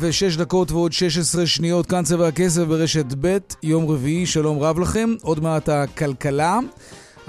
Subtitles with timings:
[0.00, 3.26] ושש דקות ועוד 16 שניות, כאן צבע הכסף ברשת ב',
[3.72, 5.08] יום רביעי, שלום רב לכם.
[5.28, 6.54] עוד מעט הכלכלה,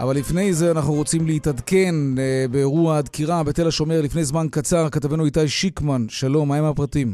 [0.02, 4.84] אבל לפני זה אנחנו רוצים להתעדכן אה, באירוע הדקירה בתל השומר לפני זמן קצר.
[4.96, 7.08] כתבנו איתי שיקמן, שלום, מהם הפרטים?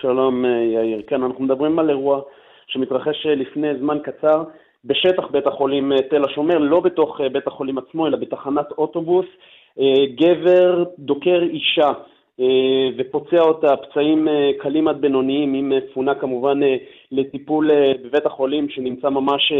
[0.00, 2.20] שלום אה, יאיר, כן, אנחנו מדברים על אירוע
[2.66, 4.38] שמתרחש אה, לפני זמן קצר
[4.84, 9.26] בשטח בית החולים תל השומר, לא בתוך בית החולים עצמו, אלא בתחנת אוטובוס.
[10.20, 11.92] גבר דוקר אישה.
[12.40, 16.76] אה, ופוצע אותה פצעים אה, קלים עד בינוניים, היא מפונה כמובן אה,
[17.12, 17.70] לטיפול
[18.04, 19.52] בבית החולים שנמצא ממש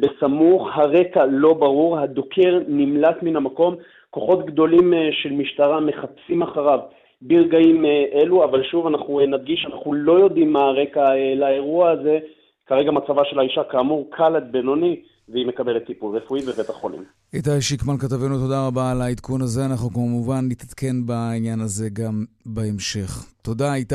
[0.00, 3.74] בסמוך, הרקע לא ברור, הדוקר נמלט מן המקום,
[4.10, 6.78] כוחות גדולים של משטרה מחפשים אחריו
[7.22, 12.18] ברגעים אלו, אבל שוב אנחנו נדגיש, אנחנו לא יודעים מה הרקע לאירוע הזה,
[12.66, 17.04] כרגע מצבה של האישה כאמור קל עד בינוני, והיא מקבלת טיפול רפואי בבית החולים.
[17.32, 19.64] איתי שיקמן כתבנו, תודה רבה על העדכון הזה.
[19.64, 23.26] אנחנו כמובן נתעדכן בעניין הזה גם בהמשך.
[23.42, 23.94] תודה, איתי.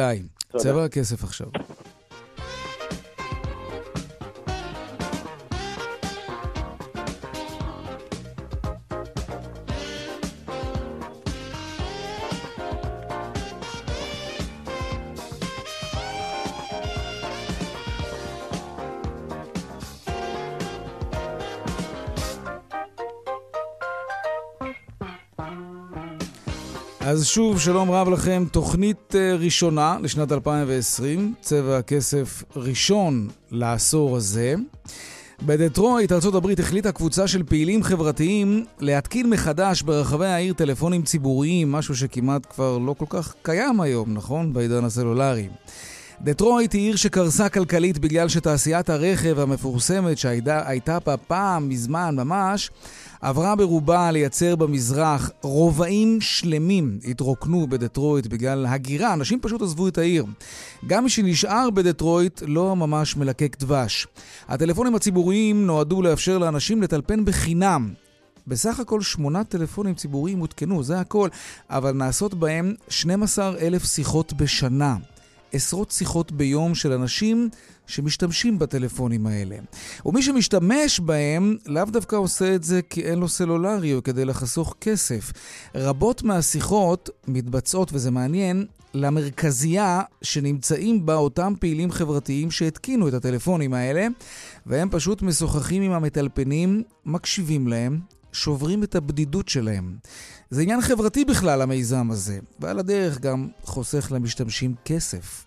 [0.57, 1.47] צבע הכסף עכשיו.
[27.33, 28.43] שוב, שלום רב לכם.
[28.51, 34.55] תוכנית אה, ראשונה לשנת 2020, צבע הכסף ראשון לעשור הזה.
[35.45, 42.45] בדטרויט, ארה"ב, החליטה קבוצה של פעילים חברתיים להתקין מחדש ברחבי העיר טלפונים ציבוריים, משהו שכמעט
[42.49, 44.53] כבר לא כל כך קיים היום, נכון?
[44.53, 45.47] בעידן הסלולרי.
[46.21, 52.71] דטרויט היא עיר שקרסה כלכלית בגלל שתעשיית הרכב המפורסמת שהייתה בה פעם, מזמן ממש,
[53.21, 60.25] עברה ברובה לייצר במזרח רובעים שלמים התרוקנו בדטרויט בגלל הגירה, אנשים פשוט עזבו את העיר.
[60.87, 64.07] גם מי שנשאר בדטרויט לא ממש מלקק דבש.
[64.47, 67.93] הטלפונים הציבוריים נועדו לאפשר לאנשים לטלפן בחינם.
[68.47, 71.29] בסך הכל שמונה טלפונים ציבוריים הותקנו, זה הכל,
[71.69, 74.95] אבל נעשות בהם 12 אלף שיחות בשנה.
[75.53, 77.49] עשרות שיחות ביום של אנשים
[77.87, 79.57] שמשתמשים בטלפונים האלה.
[80.05, 84.75] ומי שמשתמש בהם לאו דווקא עושה את זה כי אין לו סלולרי או כדי לחסוך
[84.81, 85.31] כסף.
[85.75, 94.07] רבות מהשיחות מתבצעות, וזה מעניין, למרכזייה שנמצאים בה אותם פעילים חברתיים שהתקינו את הטלפונים האלה,
[94.65, 97.99] והם פשוט משוחחים עם המטלפנים, מקשיבים להם,
[98.33, 99.97] שוברים את הבדידות שלהם.
[100.49, 105.45] זה עניין חברתי בכלל, המיזם הזה, ועל הדרך גם חוסך למשתמשים כסף.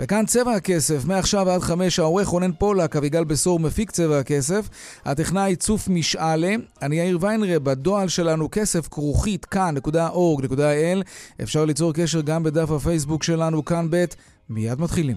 [0.00, 4.68] וכאן צבע הכסף, מעכשיו עד חמש, העורך רונן פולק, אביגל בשור מפיק צבע הכסף,
[5.04, 11.02] הטכנאי צוף משאלה, אני יאיר ויינרב, בדואל שלנו כסף כרוכית כאן.org.il,
[11.42, 14.04] אפשר ליצור קשר גם בדף הפייסבוק שלנו כאן ב',
[14.50, 15.16] מיד מתחילים.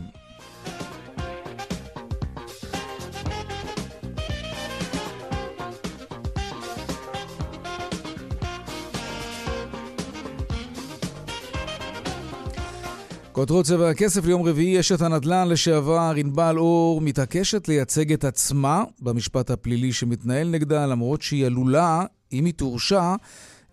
[13.33, 19.49] כותרות צבע הכסף ליום רביעי, אשת הנדל"ן לשעבר ענבל אור מתעקשת לייצג את עצמה במשפט
[19.51, 23.15] הפלילי שמתנהל נגדה, למרות שהיא עלולה, אם היא תורשע,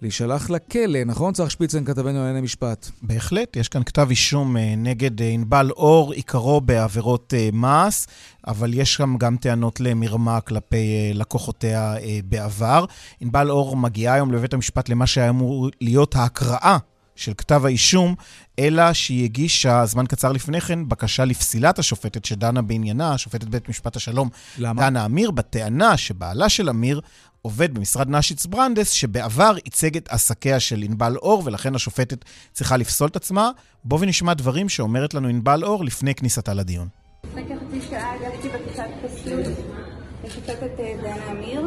[0.03, 1.32] להישלח לכלא, נכון?
[1.32, 2.91] צח שפיצן, כתבנו לענייני משפט.
[3.03, 8.06] בהחלט, יש כאן כתב אישום אה, נגד אה, ענבל אור, עיקרו בעבירות אה, מס,
[8.47, 11.94] אבל יש שם גם טענות למרמה כלפי לקוחותיה
[12.25, 12.84] בעבר.
[13.21, 16.78] ענבל אור מגיעה היום לבית המשפט למה שהיה אמור להיות ההקראה
[17.21, 18.15] של כתב האישום,
[18.59, 23.97] אלא שהיא הגישה זמן קצר לפני כן בקשה לפסילת השופטת שדנה בעניינה, שופטת בית משפט
[23.97, 24.28] השלום,
[24.59, 24.83] למה?
[24.83, 27.01] דנה אמיר, בטענה שבעלה של אמיר
[27.43, 33.09] עובד במשרד נשיץ ברנדס, שבעבר ייצג את עסקיה של ענבל אור, ולכן השופטת צריכה לפסול
[33.09, 33.51] את עצמה.
[33.84, 36.89] בואו ונשמע דברים שאומרת לנו ענבל אור לפני כניסתה לדיון.
[37.25, 39.47] לפני כחצי שעה הגשתי בקשת פסלות
[40.25, 41.67] לשופטת אה, דנה אמיר.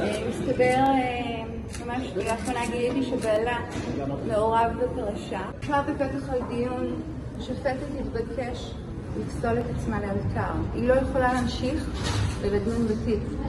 [0.00, 0.62] אה, מסתבר...
[0.64, 1.44] אה,
[1.86, 3.58] ממש לאחרונה גיליתי שבעלה
[4.26, 5.40] מעורב בפרשה.
[5.62, 7.02] כבר בפתח הדיון
[7.38, 8.74] השופטת התבקש
[9.20, 10.52] לפסול את עצמה לאלתר.
[10.74, 11.90] היא לא יכולה להמשיך
[12.40, 13.47] ולדון בתיק.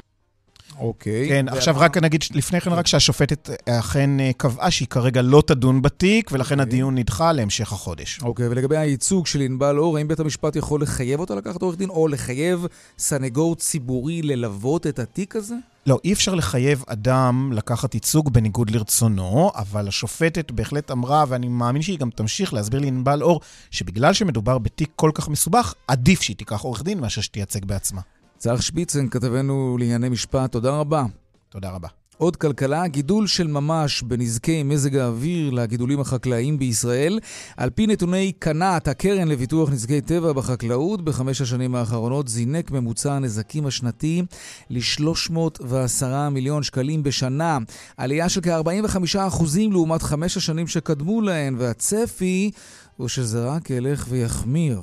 [0.79, 1.29] אוקיי.
[1.29, 5.81] כן, עכשיו רק נגיד לפני כן רק שהשופטת אכן אה, קבעה שהיא כרגע לא תדון
[5.81, 6.69] בתיק, ולכן אוקיי.
[6.71, 8.19] הדיון נדחה להמשך החודש.
[8.21, 11.89] אוקיי, ולגבי הייצוג של ענבל אור, האם בית המשפט יכול לחייב אותה לקחת עורך דין,
[11.89, 12.65] או לחייב
[12.99, 15.55] סנגור ציבורי ללוות את התיק הזה?
[15.87, 21.81] לא, אי אפשר לחייב אדם לקחת ייצוג בניגוד לרצונו, אבל השופטת בהחלט אמרה, ואני מאמין
[21.81, 23.41] שהיא גם תמשיך להסביר לענבל אור,
[23.71, 28.01] שבגלל שמדובר בתיק כל כך מסובך, עדיף שהיא תיקח עורך דין מאשר שתייצג בעצמה.
[28.39, 31.05] צח שפיצן, כתבנו לענייני משפט, תודה רבה.
[31.49, 31.87] תודה רבה.
[32.17, 37.19] עוד כלכלה, גידול של ממש בנזקי מזג האוויר לגידולים החקלאיים בישראל.
[37.57, 43.65] על פי נתוני קנ"ט, הקרן לביטוח נזקי טבע בחקלאות, בחמש השנים האחרונות זינק ממוצע הנזקים
[43.65, 44.23] השנתי
[44.69, 47.57] ל-310 מיליון שקלים בשנה.
[47.97, 52.51] עלייה של כ-45% לעומת חמש השנים שקדמו להן, והצפי
[52.97, 54.81] הוא שזה רק ילך ויחמיר.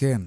[0.00, 0.20] כן.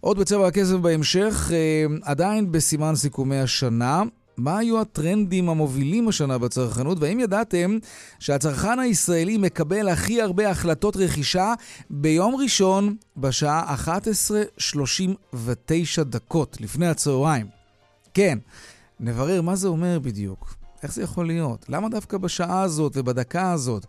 [0.00, 4.02] עוד בצבע הכסף בהמשך, אה, עדיין בסימן סיכומי השנה.
[4.36, 7.78] מה היו הטרנדים המובילים השנה בצרכנות, והאם ידעתם
[8.18, 11.54] שהצרכן הישראלי מקבל הכי הרבה החלטות רכישה
[11.90, 17.46] ביום ראשון בשעה 11:39 דקות לפני הצהריים?
[18.14, 18.38] כן,
[19.00, 20.54] נברר מה זה אומר בדיוק.
[20.82, 21.66] איך זה יכול להיות?
[21.68, 23.86] למה דווקא בשעה הזאת ובדקה הזאת?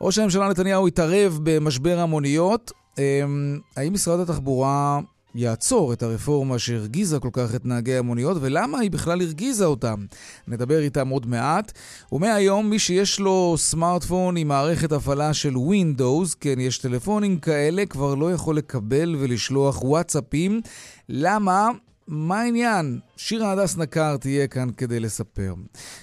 [0.00, 2.72] ראש הממשלה נתניהו התערב במשבר המוניות.
[2.98, 5.00] אמ, האם משרד התחבורה
[5.34, 10.06] יעצור את הרפורמה שהרגיזה כל כך את נהגי המוניות, ולמה היא בכלל הרגיזה אותם.
[10.48, 11.72] נדבר איתם עוד מעט.
[12.12, 18.14] ומהיום, מי שיש לו סמארטפון עם מערכת הפעלה של Windows, כן, יש טלפונים כאלה, כבר
[18.14, 20.60] לא יכול לקבל ולשלוח וואטסאפים.
[21.08, 21.68] למה?
[22.08, 22.98] מה העניין?
[23.16, 25.54] שירה הדס נקר תהיה כאן כדי לספר.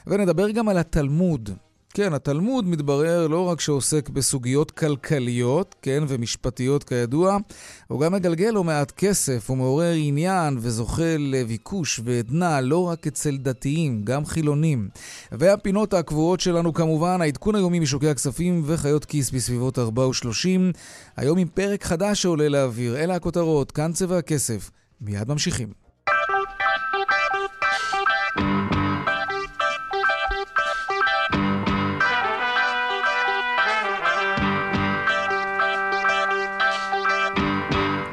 [0.08, 1.50] ונדבר גם על התלמוד.
[1.98, 7.38] כן, התלמוד מתברר לא רק שעוסק בסוגיות כלכליות, כן, ומשפטיות כידוע,
[7.88, 13.38] הוא גם מגלגל לא מעט כסף, הוא מעורר עניין וזוכה לביקוש ועדנה לא רק אצל
[13.38, 14.90] דתיים, גם חילונים.
[15.32, 20.78] והפינות הקבועות שלנו כמובן, העדכון היומי משוקי הכספים וחיות כיס בסביבות 4 ו-30.
[21.16, 24.72] היום עם פרק חדש שעולה לאוויר, אלה הכותרות, כאן צבע הכסף.
[25.02, 25.87] מיד ממשיכים.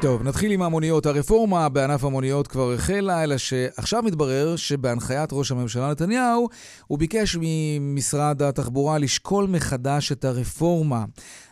[0.05, 1.05] טוב, נתחיל עם המוניות.
[1.05, 6.47] הרפורמה בענף המוניות כבר החלה, אלא שעכשיו מתברר שבהנחיית ראש הממשלה נתניהו,
[6.87, 11.05] הוא ביקש ממשרד התחבורה לשקול מחדש את הרפורמה.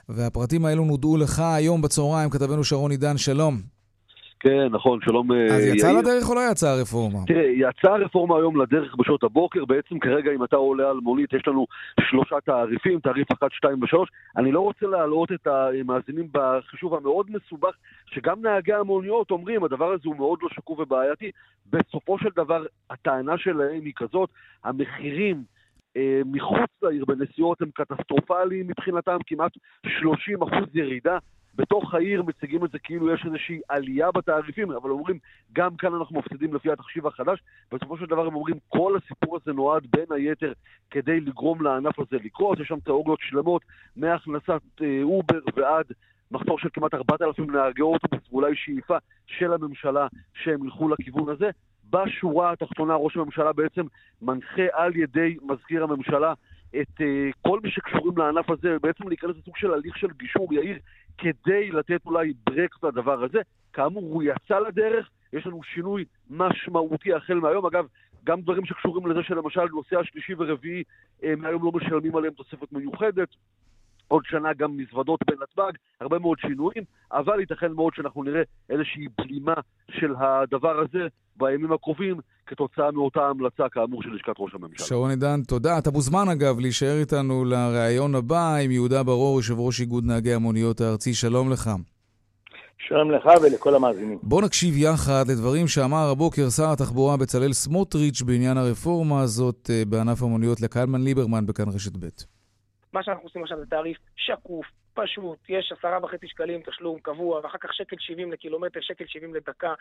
[0.10, 3.73] והפרטים האלו נודעו לך היום בצהריים, כתבנו שרון עידן, שלום.
[4.44, 6.00] כן, נכון, שלום אז יצא יאיר.
[6.00, 7.20] לדרך או לא יצאה הרפורמה?
[7.28, 11.48] תראה, יצאה הרפורמה היום לדרך בשעות הבוקר, בעצם כרגע אם אתה עולה על מונית, יש
[11.48, 11.68] לנו
[12.00, 13.98] שלושה תעריפים, תעריף 1, 2 ו-3.
[14.38, 17.76] אני לא רוצה להלאות את המאזינים בחישוב המאוד מסובך,
[18.06, 21.32] שגם נהגי המוניות אומרים, הדבר הזה הוא מאוד לא שקוף ובעייתי.
[21.70, 24.30] בסופו של דבר, הטענה שלהם היא כזאת,
[24.64, 25.44] המחירים
[25.98, 29.52] אה, מחוץ לעיר בנסיעות הם קטסטרופליים מבחינתם, כמעט
[29.86, 29.90] 30%
[30.74, 31.18] ירידה.
[31.56, 35.18] בתוך העיר מציגים את זה כאילו יש איזושהי עלייה בתעריפים, אבל אומרים,
[35.54, 37.40] גם כאן אנחנו מפסידים לפי התחשיב החדש.
[37.72, 40.54] בסופו של דבר הם אומרים, כל הסיפור הזה נועד בין היתר
[40.92, 42.60] כדי לגרום לענף הזה לקרוס.
[42.60, 43.62] יש שם תיאוריות שלמות,
[43.96, 45.86] מהכנסת אה, אובר ועד
[46.32, 51.50] מחסור של כמעט 4,000 נהגי אוטובוס, ואולי שאיפה של הממשלה שהם ילכו לכיוון הזה.
[51.90, 53.86] בשורה התחתונה ראש הממשלה בעצם
[54.22, 56.34] מנחה על ידי מזכיר הממשלה
[56.82, 57.04] את uh,
[57.42, 60.78] כל מי שקשורים לענף הזה, בעצם להיכנס לסוג של הליך של גישור יאיר,
[61.18, 63.40] כדי לתת אולי ברקס לדבר הזה.
[63.74, 67.66] כאמור, הוא יצא לדרך, יש לנו שינוי משמעותי החל מהיום.
[67.66, 67.86] אגב,
[68.24, 70.84] גם דברים שקשורים לזה שלמשל נוסע שלישי ורביעי
[71.24, 73.30] אה, מהיום לא משלמים עליהם תוספת מיוחדת.
[74.08, 79.54] עוד שנה גם מזוודות בנתב"ג, הרבה מאוד שינויים, אבל ייתכן מאוד שאנחנו נראה איזושהי בלימה
[79.92, 84.86] של הדבר הזה בימים הקרובים, כתוצאה מאותה המלצה כאמור של לשכת ראש הממשלה.
[84.86, 85.78] שרון עידן, תודה.
[85.78, 90.82] אתה מוזמן אגב להישאר איתנו לראיון הבא עם יהודה ברור, יושב ראש איגוד נהגי המוניות
[90.82, 91.14] הארצי.
[91.14, 91.70] שלום לך.
[92.88, 94.20] שלום לך ולכל המאזינים.
[94.24, 100.24] בוא נקשיב יחד לדברים שאמר הבוקר שר התחבורה בצלאל סמוטריץ' בעניין הרפורמה הזאת אה, בענף
[100.24, 102.33] המוניות לקלמן ליברמן בכאן רשת ב'.
[102.94, 107.58] מה שאנחנו עושים עכשיו זה תעריף שקוף, פשוט, יש עשרה וחצי שקלים תשלום קבוע, ואחר
[107.58, 109.74] כך שקל שבעים לקילומטר, שקל שבעים לדקה.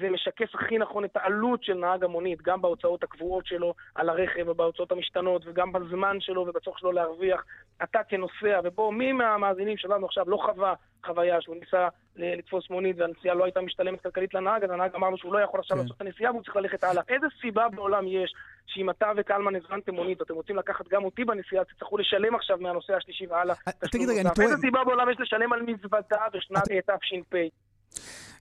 [0.00, 4.48] זה משקף הכי נכון את העלות של נהג המונית, גם בהוצאות הקבועות שלו על הרכב
[4.48, 7.44] ובהוצאות המשתנות, וגם בזמן שלו ובצורך שלו להרוויח.
[7.82, 10.74] אתה כנוסע, ובוא, מי מהמאזינים שלנו עכשיו לא חווה
[11.06, 15.32] חוויה שהוא ניסה לתפוס מונית והנסיעה לא הייתה משתלמת כלכלית לנהג, אז הנהג אמרנו שהוא
[15.32, 15.82] לא יכול עכשיו כן.
[15.82, 17.02] לעשות את הנסיעה והוא צריך ללכת הלאה.
[17.08, 18.34] איזה סיבה בעולם יש
[18.74, 22.96] שאם אתה וקלמן הזמנתם מונית ואתם רוצים לקחת גם אותי בנסיעה, תצטרכו לשלם עכשיו מהנוסע
[22.96, 23.54] השלישי והלאה.
[23.92, 24.46] תגיד רגע, אני טועה...
[24.48, 27.36] איזה סיבה בעולם יש לשלם על מזוודה בשנת תש"פ?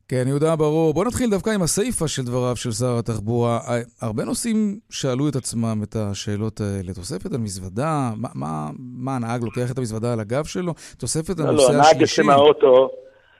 [0.07, 0.93] כן, יהודה ברור.
[0.93, 3.59] בוא נתחיל דווקא עם הסיפה של דבריו של שר התחבורה.
[4.01, 6.93] הרבה נוסעים שאלו את עצמם את השאלות האלה.
[6.93, 10.73] תוספת על מזוודה, מה, מה, מה הנהג לוקח את המזוודה על הגב שלו?
[10.97, 12.21] תוספת על לא, נוסע לא, הנהג השלישי.
[12.21, 12.89] יוצא מהאוטו,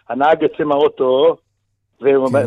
[0.10, 1.49] הנהג יוצא מהאוטו, ו- כן.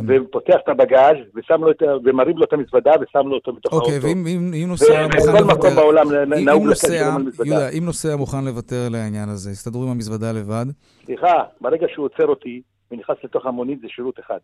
[0.06, 3.72] ופותח את הבגאז' ושם לו את ה- ומרים לו את המזוודה ושם לו אותו בתוך
[3.72, 4.06] אוקיי, האוטו.
[4.06, 5.76] ואם אם, אם נוסע מוכן ובכל מקום לוותר...
[5.76, 6.06] בעולם
[6.44, 7.50] נהוג לתת על מזוודה.
[7.50, 10.64] יהודה, אם נוסע מוכן לוותר על העניין הזה, יסתדרו עם המזוודה לבד?
[11.04, 14.38] סליחה, ברגע שהוא עוצר אותי ונכנס לתוך המונית זה שירות אחד.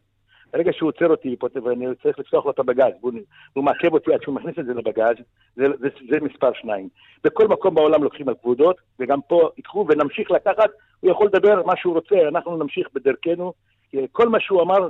[0.52, 4.34] ברגע שהוא עוצר אותי ואני צריך לפתוח לו את הבגז, והוא מעכב אותי עד שהוא
[4.34, 5.16] מכניס את זה לבגז,
[5.56, 6.88] זה, זה, זה מספר שניים.
[7.24, 11.72] בכל מקום בעולם לוקחים על כבודות, וגם פה ייקחו ונמשיך לקחת, הוא יכול לדבר מה
[11.76, 13.52] שהוא רוצה, אנחנו נמשיך בדרכנו,
[14.12, 14.88] כל מה שהוא אמר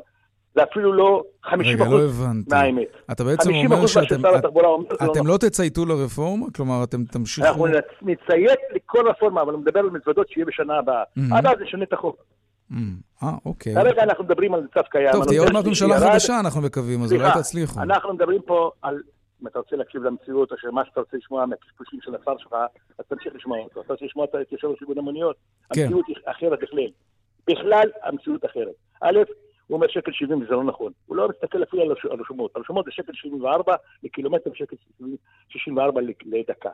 [0.54, 2.50] זה אפילו לא 50 רגע, לא הבנתי.
[2.54, 2.88] מהאמת.
[3.12, 5.26] אתה בעצם 50% אומר שאתם זה לא אתם נכון.
[5.26, 6.46] לא תצייתו לרפורמה?
[6.56, 7.46] כלומר, אתם תמשיכו...
[7.48, 11.02] אנחנו נצ- נציית לכל רפורמה, אבל הוא מדבר על מזוודות שיהיה בשנה הבאה.
[11.18, 11.20] Mhm.
[11.36, 12.16] עד אז נשנה את החוק.
[12.72, 12.74] Mm,
[13.22, 13.74] אה, אוקיי.
[13.74, 15.12] כרגע אנחנו מדברים על מצב קיים.
[15.12, 16.00] טוב, תהיה עוד מעט ממשלה.
[16.00, 17.80] חדשה, אנחנו מקווים, אז אולי תצליחו.
[17.80, 19.02] אנחנו מדברים פה על,
[19.42, 22.52] אם אתה רוצה להקשיב למציאות, או שמה שאתה רוצה לשמוע מהקשקושים של השר שלך,
[22.98, 23.80] אז תמשיך לשמוע אותו.
[23.80, 25.36] אתה רוצה לשמוע את יושב ראש איגוד המוניות?
[25.72, 25.80] כן.
[25.82, 26.88] המציאות היא אחרת בכלל.
[27.48, 28.74] בכלל המציאות אחרת.
[29.00, 29.18] א',
[29.66, 30.92] הוא אומר שקל 70 וזה לא נכון.
[31.06, 32.56] הוא לא מסתכל אפילו על הרשומות.
[32.56, 34.76] הרשומות זה שקל 74 לקילומטר ושקל
[35.48, 36.70] 64 ל- לדקה.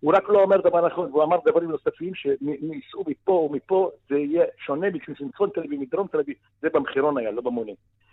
[0.00, 4.44] הוא רק לא אומר דבר נכון, הוא אמר דברים נוספים שייסעו מפה ומפה, זה יהיה
[4.58, 7.72] שונה מצפון תל אביב, מדרום תל אביב, זה במחירון היה, לא במונה.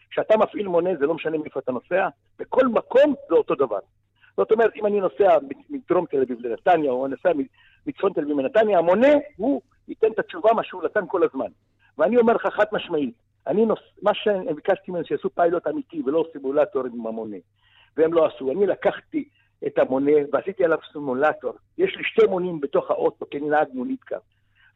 [0.09, 2.07] כשאתה מפעיל מונה, זה לא משנה מאיפה אתה נוסע,
[2.39, 3.79] בכל מקום זה אותו דבר.
[4.37, 5.37] זאת אומרת, אם אני נוסע
[5.69, 7.31] מדרום תל אביב לנתניה, או נוסע
[7.85, 11.51] מצפון תל אביב לנתניה, המונה, הוא ייתן את התשובה מה שהוא נתן כל הזמן.
[11.97, 13.13] ואני אומר לך חד משמעית,
[13.47, 13.79] אני נוס...
[14.01, 17.37] מה שביקשתי מהם שיעשו פיילוט אמיתי ולא סימולטור עם המונה,
[17.97, 18.51] והם לא עשו.
[18.51, 19.29] אני לקחתי
[19.67, 21.53] את המונה ועשיתי עליו סימולטור.
[21.77, 24.17] יש לי שתי מונים בתוך האוטו, כי אני נהג מונית כאן.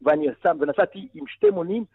[0.01, 1.86] ואני שם, ונסעתי עם שתי מונים,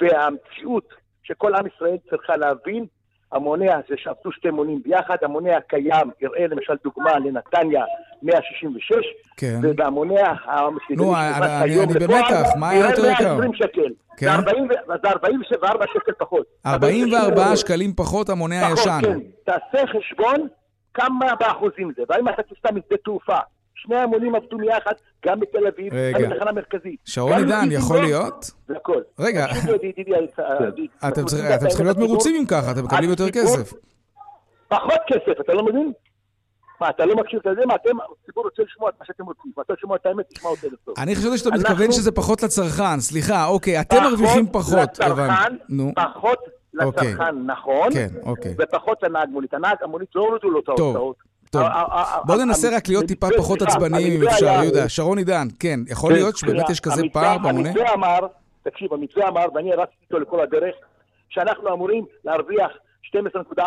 [0.00, 0.88] והמציאות
[1.22, 2.86] שכל עם ישראל צריכה להבין,
[3.32, 7.84] המונה הזה שעבדו שתי מונים ביחד, המונה הקיים יראה למשל דוגמה לנתניה
[8.22, 8.96] 166,
[9.36, 9.60] כן.
[9.62, 13.34] ובהמונה המסיבי נו, אני- אני- במתח, מה היה יותר יקר?
[13.34, 13.88] 120 שקל.
[14.16, 14.26] כן.
[14.26, 16.46] זה 40 ו- זה 44 שקל פחות.
[16.66, 19.00] 44 שקלים פחות המונה פחות, הישן.
[19.02, 19.18] כן.
[19.44, 20.48] תעשה חשבון
[20.94, 22.02] כמה באחוזים זה.
[22.08, 23.36] והאם אתה תסתם משדה תעופה,
[23.86, 24.92] שני המונים עבדו מיחד,
[25.26, 26.18] גם בתל אביב, רגע.
[26.18, 27.00] גם בתחנה מרכזית.
[27.04, 28.50] שרון עידן, יכול להיות?
[28.68, 29.02] זה הכל.
[29.18, 29.46] רגע.
[29.84, 30.10] ידידי,
[31.08, 33.72] אתם צריכים- להיות מרוצים אם ככה, אתם מקבלים יותר כסף.
[34.68, 35.92] פחות כסף, אתה לא מבין?
[36.80, 37.66] מה, אתה לא מקשיב לזה?
[37.66, 37.90] מה, אתם,
[38.22, 39.52] הציבור רוצה לשמוע את מה שאתם רוצים.
[39.56, 40.98] אם אתה לשמוע את האמת, תשמע אותי עד הסוף.
[40.98, 43.00] אני חשבתי שאתה מתכוון שזה פחות לצרכן.
[43.00, 45.00] סליחה, אוקיי, אתם מרוויחים פחות.
[45.00, 45.92] הבנתי.
[45.96, 46.38] פחות
[46.82, 47.12] אוקיי.
[47.12, 48.54] לצרכן, נכון, כן, אוקיי.
[48.58, 49.54] ופחות לנהג מונית.
[49.54, 51.16] הנהג המונית לא הורידו לו את ההוצאות.
[51.52, 51.62] טוב.
[51.62, 54.88] ה- ה- ה- בוא ה- ננסה רק להיות טיפה פחות עצבניים אם אפשר, יהודה.
[54.88, 57.68] שרון עידן, כן, יכול להיות שבאמת יש כזה פער במונה?
[57.68, 58.18] המתווה אמר,
[58.62, 60.74] תקשיב, המתווה אמר, ואני רצתי איתו לכל הדרך,
[61.28, 62.70] שאנחנו אמורים להרוויח
[63.02, 63.62] 12.4%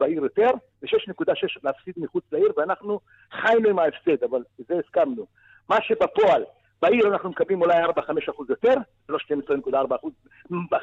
[0.00, 0.50] בעיר יותר,
[0.82, 1.32] ו-6.6
[1.64, 3.00] להפסיד מחוץ לעיר, ואנחנו
[3.40, 5.26] חיינו עם ההפסד, אבל לזה הסכמנו.
[5.68, 6.42] מה שבפועל,
[6.84, 7.88] בעיר אנחנו מקבלים אולי 4-5%
[8.48, 8.74] יותר,
[9.08, 9.18] לא
[9.68, 10.08] 12.4%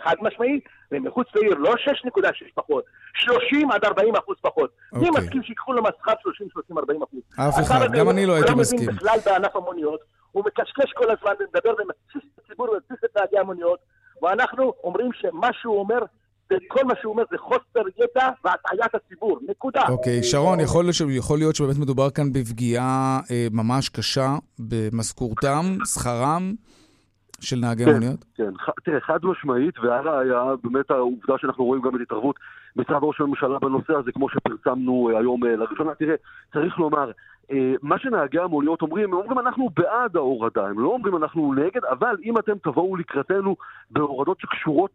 [0.03, 4.71] חד משמעית, ומחוץ לעיר לא 6.6 פחות, 30 עד 40 אחוז פחות.
[4.93, 5.23] מי אוקיי.
[5.23, 6.13] מסכים שיקחו לו מסחר
[6.73, 7.21] 30-40 אחוז?
[7.35, 8.79] אף אחד, גם אני לא הייתי הוא מסכים.
[8.79, 9.99] לא מבין בכלל בענף המוניות,
[10.31, 13.79] הוא מקשקש כל הזמן ומדבר ומתסיס את הציבור ומתסיס את נהגי המוניות,
[14.21, 15.99] ואנחנו אומרים שמה שהוא אומר,
[16.67, 19.81] כל מה שהוא אומר זה חוסר ידע והטעיית הציבור, נקודה.
[19.89, 26.53] אוקיי, שרון, יכול ש- יכול להיות שבאמת מדובר כאן בפגיעה אה, ממש קשה במשכורתם, שכרם
[27.41, 27.91] של נהגי כן.
[27.93, 28.25] מוניות?
[28.35, 28.51] כן,
[28.83, 32.35] תראה, חד משמעית, והראיה, באמת העובדה שאנחנו רואים גם את התערבות
[32.75, 35.95] מצד ראש הממשלה בנושא הזה, כמו שפרסמנו אה, היום אה, לראשונה.
[35.95, 36.15] תראה,
[36.53, 37.11] צריך לומר,
[37.51, 41.85] אה, מה שנהגי המוניות אומרים, הם אומרים אנחנו בעד ההורדה, הם לא אומרים אנחנו נגד,
[41.85, 43.55] אבל אם אתם תבואו לקראתנו
[43.91, 44.91] בהורדות שקשורות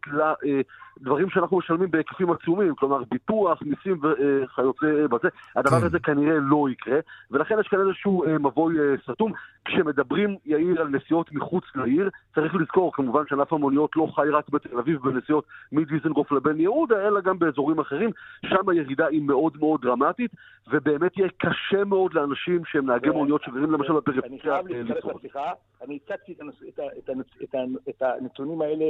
[1.01, 5.85] לדברים שאנחנו משלמים בהיקפים עצומים, כלומר ביטוח, מיסים וכיוצא בזה, הדבר כן.
[5.85, 6.99] הזה כנראה לא יקרה,
[7.31, 9.31] ולכן יש כאן איזשהו אה, מבוי אה, סתום.
[9.65, 14.77] כשמדברים, יאיר, על נסיעות מחוץ לעיר, צריך לזכור כמובן שענף המוניות לא חי רק בתל
[14.77, 18.09] אביב בנסיעות מדיזנגוף לבן יהודה, אלא גם באזורים אחרים,
[18.45, 20.31] שם הירידה היא מאוד מאוד דרמטית,
[20.67, 24.39] ובאמת יהיה קשה מאוד לאנשים שהם נהגי מוניות שגרים למשל אני בפריפריה.
[24.41, 25.15] חייב אה, להצטרף לצורך.
[25.15, 25.51] לשיחה,
[25.81, 26.35] אני הצגתי
[27.89, 28.85] את הנתונים האלה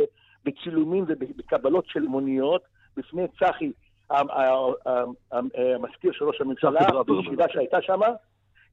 [0.46, 2.62] בצילומים ובקבלות של מוניות
[2.98, 3.72] בפני צחי,
[4.10, 4.42] ה- ה-
[4.86, 6.80] ה- ה- המזכיר של ראש הממשלה.
[7.24, 8.00] בישיבה שהייתה שם,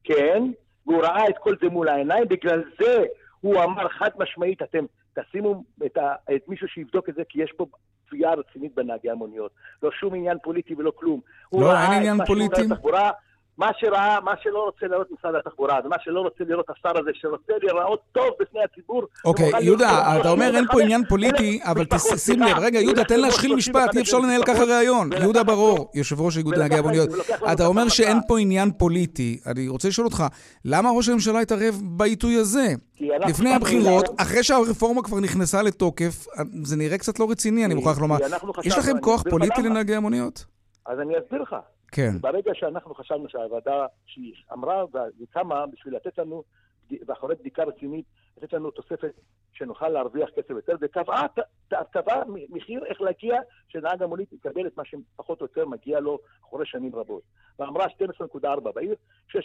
[0.03, 0.43] כן,
[0.87, 3.05] והוא ראה את כל זה מול העיניים, בגלל זה
[3.41, 4.85] הוא אמר חד משמעית, אתם
[5.19, 7.65] תשימו את, ה, את מישהו שיבדוק את זה, כי יש פה
[8.09, 9.51] תביעה רצינית בנהגי המוניות.
[9.83, 11.19] לא שום עניין פוליטי ולא כלום.
[11.49, 12.61] הוא לא, ראה אין את עניין מה שהוא פוליטי?
[13.57, 17.53] מה שראה, מה שלא רוצה לראות משרד התחבורה, ומה שלא רוצה לראות השר הזה, שרוצה
[17.61, 19.03] להיראות טוב בפני הציבור.
[19.25, 21.85] אוקיי, יהודה, אתה אומר אין פה עניין פוליטי, אבל
[22.17, 25.09] שים לב, רגע, יהודה, תן להשחיל משפט, אי אפשר לנהל ככה ראיון.
[25.13, 27.09] יהודה ברור, יושב ראש איגוד נהגי המוניות.
[27.53, 29.39] אתה אומר שאין פה עניין פוליטי.
[29.45, 30.23] אני רוצה לשאול אותך,
[30.65, 32.73] למה ראש הממשלה התערב בעיתוי הזה?
[33.01, 36.27] לפני הבחירות, אחרי שהרפורמה כבר נכנסה לתוקף,
[36.63, 38.17] זה נראה קצת לא רציני, אני מוכרח לומר.
[38.63, 40.45] יש לכם כוח פוליטי לנהגי המוניות?
[40.85, 41.55] אז אני אסביר לך.
[41.91, 42.11] כן.
[42.21, 44.83] ברגע שאנחנו חשבנו שהוועדה שהיא אמרה
[45.19, 46.43] וקמה בשביל לתת לנו,
[47.07, 48.05] ואחרי בדיקה רצינית,
[48.37, 49.13] לתת לנו תוספת
[49.53, 51.25] שנוכל להרוויח כסף יותר, וקבעה
[51.91, 56.65] קבע מחיר איך להגיע שנהג המונית יקבל את מה שפחות או יותר מגיע לו אחרי
[56.65, 57.23] שנים רבות.
[57.59, 58.95] ואמרה 12.4 בעיר,
[59.29, 59.35] 6.6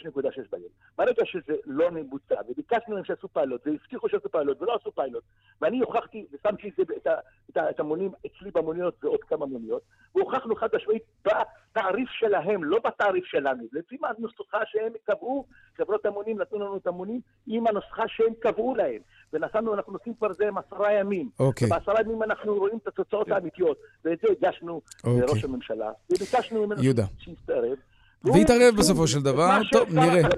[0.51, 0.69] בעיר.
[0.97, 5.23] ברגע שזה לא מבוצע, וביקשנו להם שיעשו פיילוט, והבטיחו שיעשו פיילוט, ולא עשו פיילוט,
[5.61, 7.07] ואני הוכחתי ושמתי את, את,
[7.49, 9.81] את, את המונים אצלי במוניות ועוד כמה מוניות,
[10.15, 13.63] והוכחנו חד משמעית בתעריף שלהם, לא בתעריף שלנו.
[13.73, 15.45] לפי מה הנוסחה שהם קבעו,
[15.81, 18.99] חברות המונים נתנו לנו את המונים עם הנוסחה שהם קבעו להם.
[19.33, 21.29] ונסענו, אנחנו נוסעים כבר זה עם עשרה ימים.
[21.39, 21.67] אוקיי.
[21.67, 23.77] ובעשרה ימים אנחנו רואים את התוצאות האמיתיות.
[24.05, 25.21] ואת זה הגשנו אוקיי.
[25.21, 26.81] לראש הממשלה, וביקשנו ממנו
[27.19, 27.77] שיסתערב.
[28.23, 30.29] והתערב בסופו של דבר, טוב, נראה.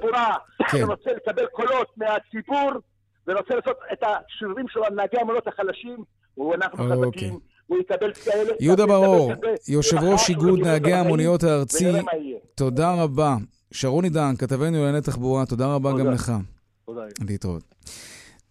[0.72, 0.78] כן.
[0.78, 2.72] שרוצה לקבל קולות מהציבור,
[3.28, 6.04] ורוצה לעשות את השיעורים שלו על נהגי המונות החלשים,
[6.38, 7.08] ואנחנו אוקיי.
[7.08, 7.40] חזקים.
[7.68, 8.54] הוא יקבל כאלה...
[8.60, 9.32] יהודה ברור,
[9.68, 11.92] יושב ראש איגוד נהגי המוניות הארצי,
[12.56, 13.36] תודה רבה.
[13.74, 16.34] שרון עידן, כתבנו לענייני תחבורה, תודה רבה גם לך.
[16.86, 17.02] תודה.
[17.22, 17.64] להתראות.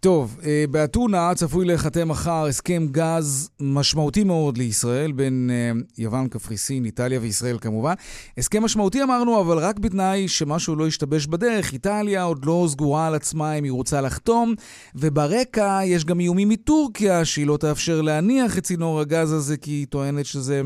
[0.01, 6.85] טוב, אה, באתונה צפוי להיחתם מחר הסכם גז משמעותי מאוד לישראל, בין אה, יוון, קפריסין,
[6.85, 7.95] איטליה וישראל כמובן.
[8.39, 11.73] הסכם משמעותי אמרנו, אבל רק בתנאי שמשהו לא ישתבש בדרך.
[11.73, 14.55] איטליה עוד לא סגורה על עצמה אם היא רוצה לחתום,
[14.95, 19.87] וברקע יש גם איומים מטורקיה שהיא לא תאפשר להניח את צינור הגז הזה, כי היא
[19.87, 20.63] טוענת שזה...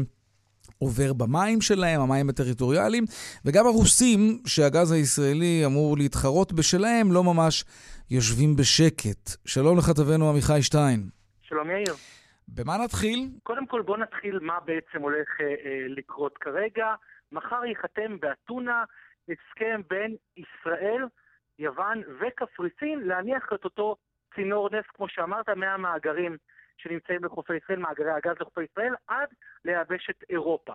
[0.79, 3.05] עובר במים שלהם, המים הטריטוריאליים,
[3.45, 7.65] וגם הרוסים, שהגז הישראלי אמור להתחרות בשלהם, לא ממש
[8.11, 9.25] יושבים בשקט.
[9.47, 11.01] שלום לכתבנו עמיחי שטיין.
[11.43, 11.95] שלום יאיר.
[12.49, 13.29] במה נתחיל?
[13.43, 16.87] קודם כל בוא נתחיל מה בעצם הולך אה, אה, לקרות כרגע.
[17.33, 18.85] מחר ייחתם באתונה
[19.29, 21.05] הסכם בין ישראל,
[21.59, 23.97] יוון וקפריסין להניח את אותו
[24.35, 26.37] צינור נפט, כמו שאמרת, מהמאגרים
[26.89, 29.29] שנמצאים בחופי ישראל, מאגרי הגז לחופי ישראל, עד
[29.65, 30.73] ליבשת אירופה.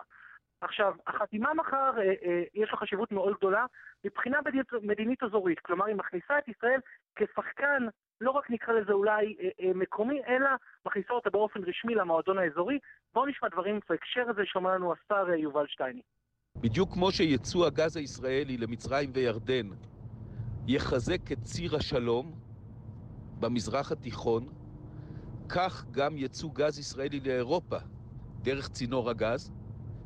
[0.61, 3.65] עכשיו, החתימה מחר, אה, אה, יש לה חשיבות מאוד גדולה
[4.05, 4.39] מבחינה
[4.81, 5.59] מדינית, אזורית.
[5.59, 6.79] כלומר, היא מכניסה את ישראל
[7.15, 7.83] כשחקן,
[8.21, 10.49] לא רק נקרא לזה אולי אה, מקומי, אלא
[10.85, 12.79] מכניסה אותה באופן רשמי למועדון האזורי.
[13.13, 16.01] בואו נשמע דברים בהקשר הזה שאומר לנו השר יובל שטייני.
[16.55, 19.67] בדיוק כמו שיצוא הגז הישראלי למצרים וירדן
[20.67, 22.31] יחזק את ציר השלום
[23.39, 24.43] במזרח התיכון,
[25.55, 27.77] כך גם יצוא גז ישראלי לאירופה
[28.41, 29.51] דרך צינור הגז,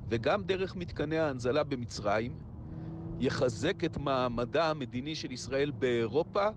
[0.10, 2.38] וגם דרך מתקני ההנזלה במצרים,
[3.20, 6.48] יחזק את מעמדה המדיני של ישראל באירופה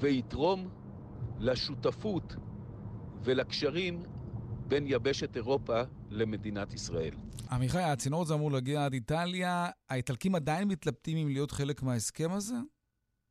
[0.00, 0.68] ויתרום
[1.38, 2.36] לשותפות
[3.24, 4.02] ולקשרים
[4.68, 7.14] בין יבשת אירופה למדינת ישראל.
[7.52, 9.66] עמיחי, הצינור הזה אמור להגיע עד איטליה.
[9.90, 12.54] האיטלקים עדיין מתלבטים אם להיות חלק מההסכם הזה?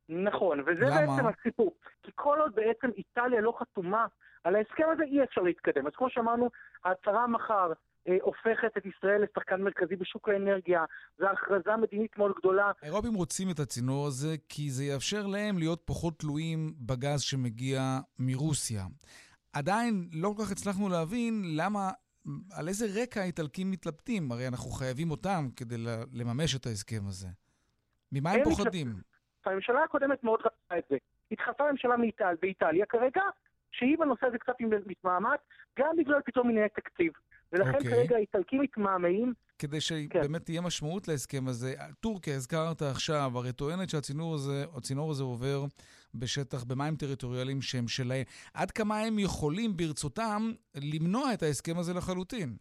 [0.08, 1.16] נכון, וזה למה?
[1.16, 1.74] בעצם הסיפור.
[2.02, 4.06] כי כל עוד בעצם איטליה לא חתומה
[4.44, 5.86] על ההסכם הזה, אי אפשר להתקדם.
[5.86, 6.50] אז כמו שאמרנו,
[6.84, 7.72] ההצהרה מחר
[8.08, 10.84] אה, הופכת את ישראל לשחקן מרכזי בשוק האנרגיה.
[11.18, 12.72] זו הכרזה מדינית מאוד גדולה.
[12.82, 17.80] האירופים רוצים את הצינור הזה כי זה יאפשר להם להיות פחות תלויים בגז שמגיע
[18.18, 18.82] מרוסיה.
[19.52, 21.90] עדיין לא כל כך הצלחנו להבין למה,
[22.58, 24.32] על איזה רקע האיטלקים מתלבטים.
[24.32, 25.76] הרי אנחנו חייבים אותם כדי
[26.12, 27.28] לממש את ההסכם הזה.
[28.12, 28.86] ממה הם פוחדים?
[29.46, 30.96] הממשלה הקודמת מאוד רצתה את זה.
[31.30, 33.22] התחלפה ממשלה מאיטל, באיטליה כרגע,
[33.72, 34.54] שהיא בנושא הזה קצת
[34.86, 35.40] מתמהמת,
[35.78, 37.12] גם בגלל פתאום ענייני תקציב.
[37.52, 37.74] ולכן okay.
[37.74, 37.90] אוקיי.
[37.90, 39.32] כרגע האיטלקים מתמהמהים.
[39.58, 39.80] כדי כן.
[39.80, 40.44] שבאמת כן.
[40.44, 44.64] תהיה משמעות להסכם הזה, טורקיה, הזכרת עכשיו, הרי טוענת שהצינור הזה,
[45.10, 45.60] הזה עובר
[46.14, 48.24] בשטח, במים טריטוריאליים שהם שלהם.
[48.54, 50.42] עד כמה הם יכולים ברצותם
[50.94, 52.56] למנוע את ההסכם הזה לחלוטין?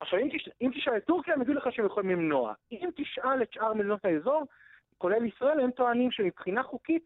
[0.00, 0.48] עכשיו, אם, תש...
[0.62, 2.54] אם תשאל את טורקיה, הם יגידו לך שהם יכולים למנוע.
[2.72, 4.44] אם תשאל את שאר מדינות האזור,
[4.98, 7.04] כולל ישראל, הם טוענים שמבחינה חוקית,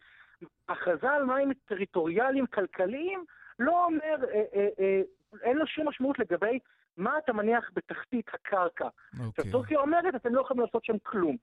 [0.68, 3.24] הכרזה על מים טריטוריאליים כלכליים
[3.58, 5.00] לא אומר אה, אה, אה,
[5.42, 6.58] אין לו שום משמעות לגבי
[6.96, 8.88] מה אתה מניח בתחתית הקרקע.
[9.12, 9.52] עכשיו, אוקיי.
[9.52, 11.36] טורקיה אומרת, אתם לא יכולים לעשות שם כלום.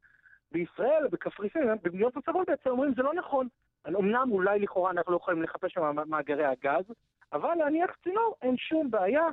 [0.51, 3.47] בישראל, בקפריסין, במדינות נוספות בעצם אומרים, זה לא נכון.
[3.87, 6.85] אמנם אולי לכאורה אנחנו לא יכולים לחפש שם מאגרי הגז,
[7.33, 9.27] אבל להניח צינור אין שום בעיה.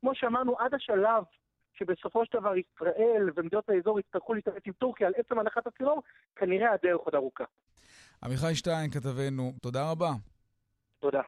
[0.00, 1.24] כמו שאמרנו, עד השלב
[1.78, 6.02] שבסופו של דבר ישראל ומדינות האזור יצטרכו להתערב עם טורקיה על עצם הנחת הצינור,
[6.36, 7.44] כנראה הדרך עוד ארוכה.
[8.24, 10.10] עמיחי שטיין, כתבנו, תודה רבה.
[10.98, 11.20] תודה.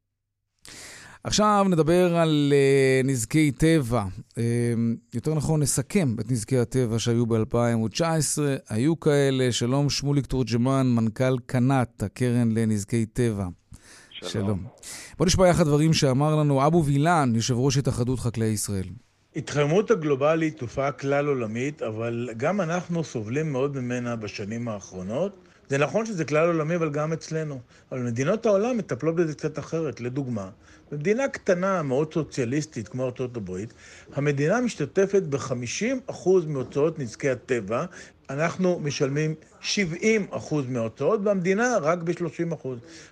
[1.24, 4.04] עכשיו נדבר על uh, נזקי טבע.
[4.30, 4.40] Uh,
[5.14, 8.42] יותר נכון, נסכם את נזקי הטבע שהיו ב-2019.
[8.70, 9.52] היו כאלה.
[9.52, 13.46] שלום, שמוליק תורג'מן, מנכ"ל קנ"ט, הקרן לנזקי טבע.
[14.10, 14.30] שלום.
[14.30, 14.64] שלום.
[15.18, 18.84] בוא נשמע יחד דברים שאמר לנו אבו וילן, יושב ראש התאחדות חקלאי ישראל.
[19.38, 25.48] התחממות הגלובלית תופעה כלל עולמית, אבל גם אנחנו סובלים מאוד ממנה בשנים האחרונות.
[25.68, 27.60] זה נכון שזה כלל עולמי, אבל גם אצלנו.
[27.92, 30.00] אבל מדינות העולם מטפלות בזה קצת אחרת.
[30.00, 30.50] לדוגמה,
[30.92, 33.74] במדינה קטנה, מאוד סוציאליסטית, כמו ארצות הברית,
[34.14, 37.84] המדינה משתתפת ב-50% מהוצאות נזקי הטבע,
[38.30, 40.26] אנחנו משלמים 70
[40.68, 42.56] מההוצאות, והמדינה רק ב-30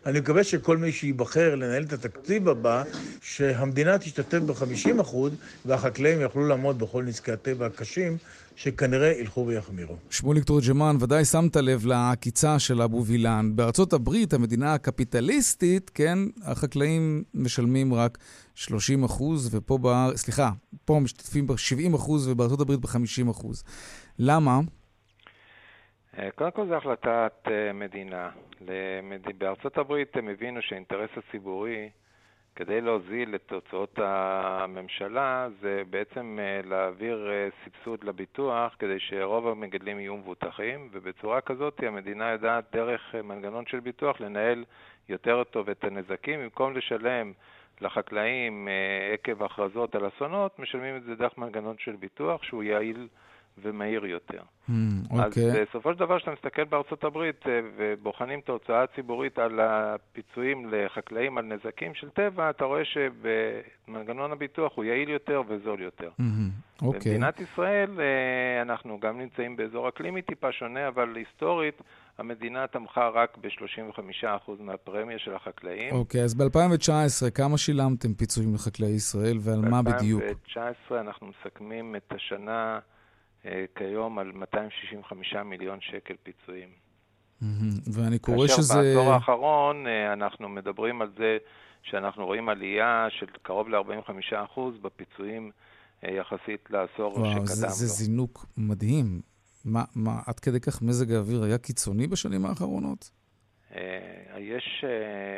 [0.07, 2.83] אני מקווה שכל מי שייבחר לנהל את התקציב הבא,
[3.23, 5.15] שהמדינה תשתתף ב-50
[5.65, 8.17] והחקלאים יוכלו לעמוד בכל נזקי הטבע הקשים,
[8.57, 9.97] שכנראה ילכו ויחמירו.
[10.11, 13.53] שמוליק תורג'מן, ודאי שמת לב לעקיצה של אבו וילן.
[13.55, 18.19] בארצות הברית, המדינה הקפיטליסטית, כן, החקלאים משלמים רק
[18.55, 20.51] 30 אחוז, ופה בארץ, סליחה,
[20.85, 23.65] פה משתתפים ב-70 אחוז ובארצות הברית ב-50 אחוז.
[24.19, 24.61] למה?
[26.19, 28.31] אה, קודם כל זו החלטת אה, מדינה.
[29.39, 31.91] בארצות הברית הם הבינו שהאינטרס הציבורי
[32.55, 37.29] כדי להוזיל את הוצאות הממשלה זה בעצם אה, להעביר
[37.65, 44.21] סבסוד לביטוח כדי שרוב המגדלים יהיו מבוטחים ובצורה כזאת המדינה יודעת דרך מנגנון של ביטוח
[44.21, 44.65] לנהל
[45.09, 47.33] יותר טוב את הנזקים במקום לשלם
[47.81, 48.69] לחקלאים
[49.13, 53.09] עקב הכרזות על אסונות, משלמים את זה דרך מנגנון של ביטוח שהוא יעיל
[53.63, 54.41] ומהיר יותר.
[54.69, 55.15] אמ, אוקיי.
[55.15, 55.65] אז אוקיי.
[55.65, 61.39] בסופו של דבר, כשאתה מסתכל בארצות הברית אה, ובוחנים את ההוצאה הציבורית על הפיצויים לחקלאים
[61.39, 66.11] על נזקים של טבע, אתה רואה שבמנגנון הביטוח הוא יעיל יותר וזול יותר.
[66.21, 66.83] אמ-המ.
[66.83, 66.93] אוקיי.
[66.93, 71.83] במדינת ישראל אה, אנחנו גם נמצאים באזור אקלימי טיפה שונה, אבל היסטורית
[72.19, 75.95] המדינה תמכה רק ב-35% מהפרמיה של החקלאים.
[75.95, 80.23] אוקיי, okay, אז ב-2019 כמה שילמתם פיצויים לחקלאי ישראל ועל מה בדיוק?
[80.23, 82.79] ב-2019 אנחנו מסכמים את השנה...
[83.47, 86.69] אה, כיום על 265 מיליון שקל פיצויים.
[87.93, 88.75] ואני קורא שזה...
[88.75, 91.39] כאשר בעשור האחרון אה, אנחנו מדברים על זה
[91.83, 95.51] שאנחנו רואים עלייה של קרוב ל-45% בפיצויים
[96.05, 97.73] אה, יחסית לעשור וואו, שקדם זה, לו.
[97.73, 99.21] זה זינוק מדהים.
[99.65, 103.11] מה, מה, עד כדי כך מזג האוויר היה קיצוני בשנים האחרונות?
[104.39, 104.85] יש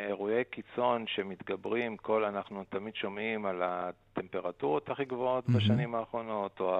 [0.08, 5.56] אירועי קיצון שמתגברים, כל, אנחנו תמיד שומעים על הטמפרטורות הכי גבוהות mm-hmm.
[5.56, 6.76] בשנים האחרונות, או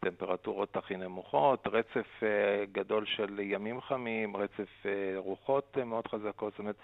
[0.00, 6.52] טמפרטורות הכי נמוכות, רצף אה, גדול של ימים חמים, רצף אה, רוחות אה, מאוד חזקות.
[6.52, 6.76] זאת אומרת,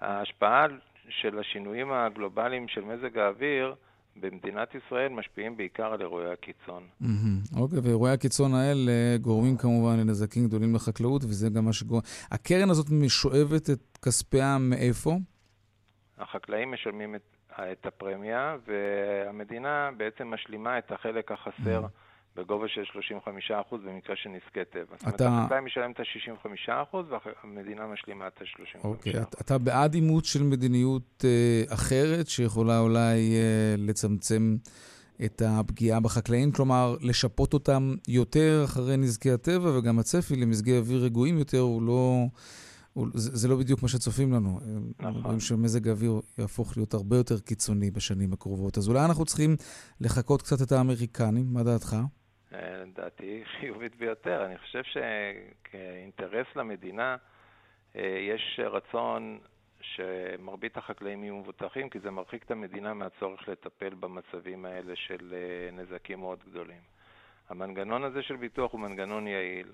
[0.00, 0.66] ההשפעה
[1.08, 3.74] של השינויים הגלובליים של מזג האוויר
[4.16, 6.82] במדינת ישראל משפיעים בעיקר על אירועי הקיצון.
[7.56, 12.00] אוקיי, ואירועי הקיצון האלה גורמים כמובן לנזקים גדולים לחקלאות, וזה גם מה שגורם...
[12.30, 15.16] הקרן הזאת משואבת את כספיה מאיפה?
[16.18, 21.82] החקלאים משלמים את, את הפרמיה, והמדינה בעצם משלימה את החלק החסר.
[22.40, 22.82] בגובה של
[23.72, 24.96] 35% במקרה של נזקי טבע.
[24.96, 26.96] זאת אומרת, החקלאי משלם את ה-65%
[27.44, 28.84] והמדינה משלימה את ה-35%.
[28.84, 34.56] אוקיי, אתה בעד אימוץ של מדיניות אה, אחרת שיכולה אולי אה, לצמצם
[35.24, 36.52] את הפגיעה בחקלאים?
[36.52, 42.26] כלומר, לשפות אותם יותר אחרי נזקי הטבע, וגם הצפי למזגי אוויר רגועים יותר הוא לא...
[43.14, 44.60] זה, זה לא בדיוק מה שצופים לנו.
[44.98, 45.14] נכון.
[45.14, 48.78] אומרים שמזג האוויר יהפוך להיות הרבה יותר קיצוני בשנים הקרובות.
[48.78, 49.56] אז אולי אנחנו צריכים
[50.00, 51.96] לחקות קצת את האמריקנים, מה דעתך?
[52.52, 54.44] לדעתי חיובית ביותר.
[54.46, 57.16] אני חושב שכאינטרס למדינה
[57.96, 59.38] אה, יש רצון
[59.80, 65.70] שמרבית החקלאים יהיו מבוטחים, כי זה מרחיק את המדינה מהצורך לטפל במצבים האלה של אה,
[65.72, 66.80] נזקים מאוד גדולים.
[67.48, 69.72] המנגנון הזה של ביטוח הוא מנגנון יעיל,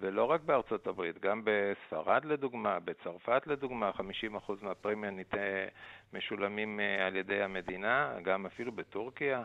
[0.00, 5.10] ולא רק בארצות הברית, גם בספרד לדוגמה, בצרפת לדוגמה, 50% מהפרמיה
[6.12, 9.44] משולמים אה, על ידי המדינה, גם אפילו בטורקיה.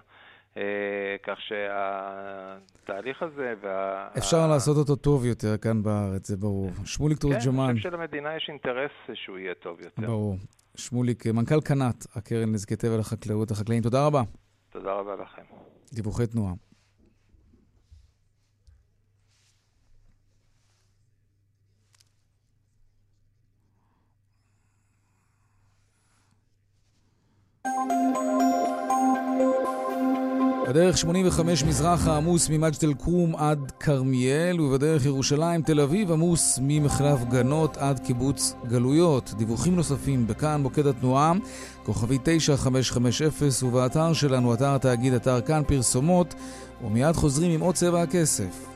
[0.57, 4.07] אה, כך שהתהליך הזה וה...
[4.17, 6.69] אפשר לעשות אותו טוב יותר כאן בארץ, זה ברור.
[6.85, 7.41] שמוליק תורג'מן.
[7.41, 10.01] כן, אני חושב שלמדינה יש אינטרס שהוא יהיה טוב יותר.
[10.01, 10.35] ברור.
[10.75, 14.21] שמוליק, מנכ"ל קנ"ט, הקרן לנזקי טבע לחקלאות החקלאים, תודה רבה.
[14.71, 15.43] תודה רבה לכם.
[15.93, 16.53] דיווחי תנועה.
[30.73, 37.77] בדרך 85 מזרחה עמוס ממג'ד אל-כרום עד כרמיאל, ובדרך ירושלים תל אביב עמוס ממחלף גנות
[37.77, 39.33] עד קיבוץ גלויות.
[39.37, 41.33] דיווחים נוספים בכאן מוקד התנועה,
[41.83, 46.35] כוכבי 9550, ובאתר שלנו, אתר התאגיד, אתר כאן פרסומות,
[46.83, 48.67] ומיד חוזרים עם עוד צבע הכסף.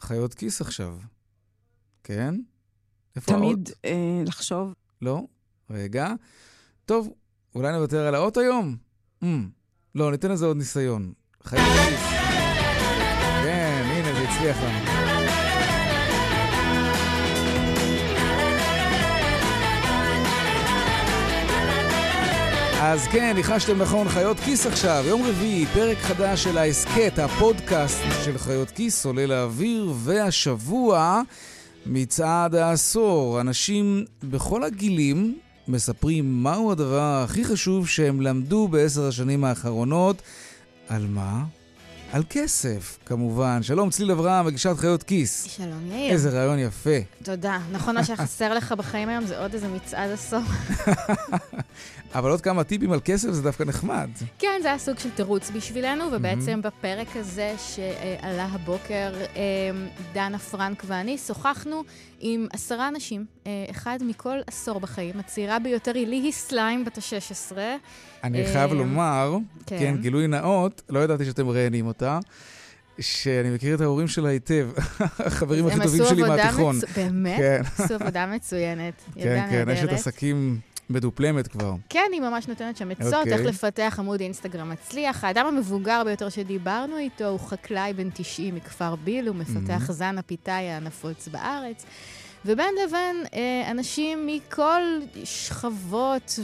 [0.00, 0.96] חיות כיס עכשיו.
[2.04, 2.34] כן?
[3.16, 4.74] איפה תמיד אה, לחשוב.
[5.02, 5.22] לא?
[5.70, 6.12] רגע.
[6.84, 7.12] טוב,
[7.54, 8.76] אולי נוותר על האות היום?
[9.24, 9.26] Mm,
[9.94, 11.12] לא, ניתן לזה עוד ניסיון.
[11.50, 12.02] כיס.
[13.42, 15.12] כן, הנה, זה הצליח לנו.
[22.84, 28.38] אז כן, ניחשתם נכון, חיות כיס עכשיו, יום רביעי, פרק חדש של ההסכת, הפודקאסט של
[28.38, 31.22] חיות כיס עולה לאוויר, והשבוע
[31.86, 33.40] מצעד העשור.
[33.40, 40.22] אנשים בכל הגילים מספרים מהו הדבר הכי חשוב שהם למדו בעשר השנים האחרונות.
[40.88, 41.44] על מה?
[42.12, 43.62] על כסף, כמובן.
[43.62, 45.44] שלום, צליל אברהם, מגישת חיות כיס.
[45.44, 46.12] שלום, יאיר.
[46.12, 46.90] איזה רעיון יפה.
[47.22, 47.58] תודה.
[47.72, 50.40] נכון, מה שחסר לך בחיים היום זה עוד איזה מצעד עשור.
[52.14, 54.08] אבל עוד כמה טיפים על כסף זה דווקא נחמד.
[54.38, 56.60] כן, זה היה סוג של תירוץ בשבילנו, ובעצם.
[56.62, 59.40] בפרק הזה שעלה הבוקר, אמ,
[60.12, 61.82] דנה פרנק ואני שוחחנו
[62.24, 65.18] עם עשרה אנשים, אה, אחד מכל עשור בחיים.
[65.18, 67.56] הצעירה ביותר היא ליהי סליים, בת ה-16.
[68.24, 69.78] אני חייב אמ, לומר, כן.
[69.78, 72.18] כן, גילוי נאות, לא ידעתי שאתם מראיינים אותה.
[73.00, 76.76] שאני מכיר את ההורים שלה היטב, החברים הכי טובים שלי מהתיכון.
[76.76, 76.84] מצ...
[76.96, 77.38] באמת?
[77.38, 77.62] כן.
[77.78, 78.94] עשו עבודה מצוינת.
[79.22, 81.74] כן, כן, אשת עסקים מדופלמת כבר.
[81.88, 83.28] כן, היא ממש נותנת שם עצות, okay.
[83.28, 83.46] איך אוקיי.
[83.46, 85.24] לפתח עמוד אינסטגרם מצליח.
[85.24, 89.92] האדם המבוגר ביותר שדיברנו איתו הוא חקלאי בן 90 מכפר ביל, הוא מפתח mm-hmm.
[89.92, 91.84] זן הפיתאי הנפוץ בארץ.
[92.44, 94.82] ובין לבין אה, אנשים מכל
[95.24, 96.38] שכבות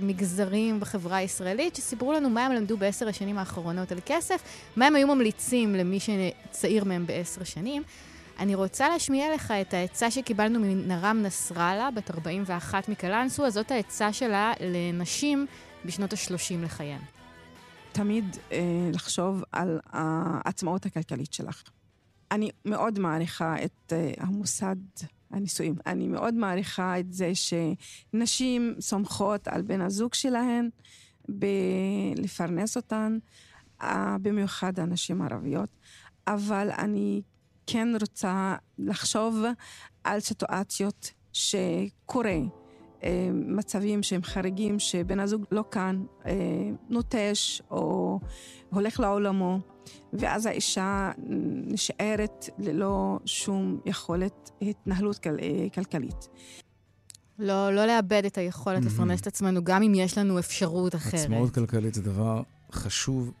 [0.00, 4.42] ומגזרים בחברה הישראלית, שסיפרו לנו מה הם למדו בעשר השנים האחרונות על כסף,
[4.76, 7.82] מה הם היו ממליצים למי שצעיר מהם בעשר שנים.
[8.42, 14.52] אני רוצה להשמיע לך את העצה שקיבלנו מנרם נסראללה, בת 41 מקלנסווה, זאת העצה שלה
[14.60, 15.46] לנשים
[15.84, 17.00] בשנות ה-30 לחייהן.
[17.92, 21.62] תמיד אה, לחשוב על העצמאות הכלכלית שלך.
[22.30, 24.76] אני מאוד מעריכה את uh, המוסד
[25.30, 25.74] הנישואים.
[25.86, 30.68] אני מאוד מעריכה את זה שנשים סומכות על בן הזוג שלהן
[31.28, 33.18] בלפרנס אותן,
[33.80, 33.84] uh,
[34.22, 35.68] במיוחד הנשים הערביות.
[36.26, 37.22] אבל אני
[37.66, 39.44] כן רוצה לחשוב
[40.04, 42.36] על סיטואציות שקורה.
[43.02, 46.04] אה, מצבים שהם חריגים, שבן הזוג לא כאן,
[46.90, 48.18] נוטש או
[48.70, 49.58] הולך לעולמו.
[50.12, 51.10] ואז האישה
[51.66, 56.28] נשארת ללא שום יכולת התנהלות כל, אה, כלכלית.
[57.38, 58.86] לא, לא לאבד את היכולת mm-hmm.
[58.86, 61.14] לפרנס את עצמנו, גם אם יש לנו אפשרות אחרת.
[61.14, 63.32] עצמאות כלכלית זה דבר חשוב,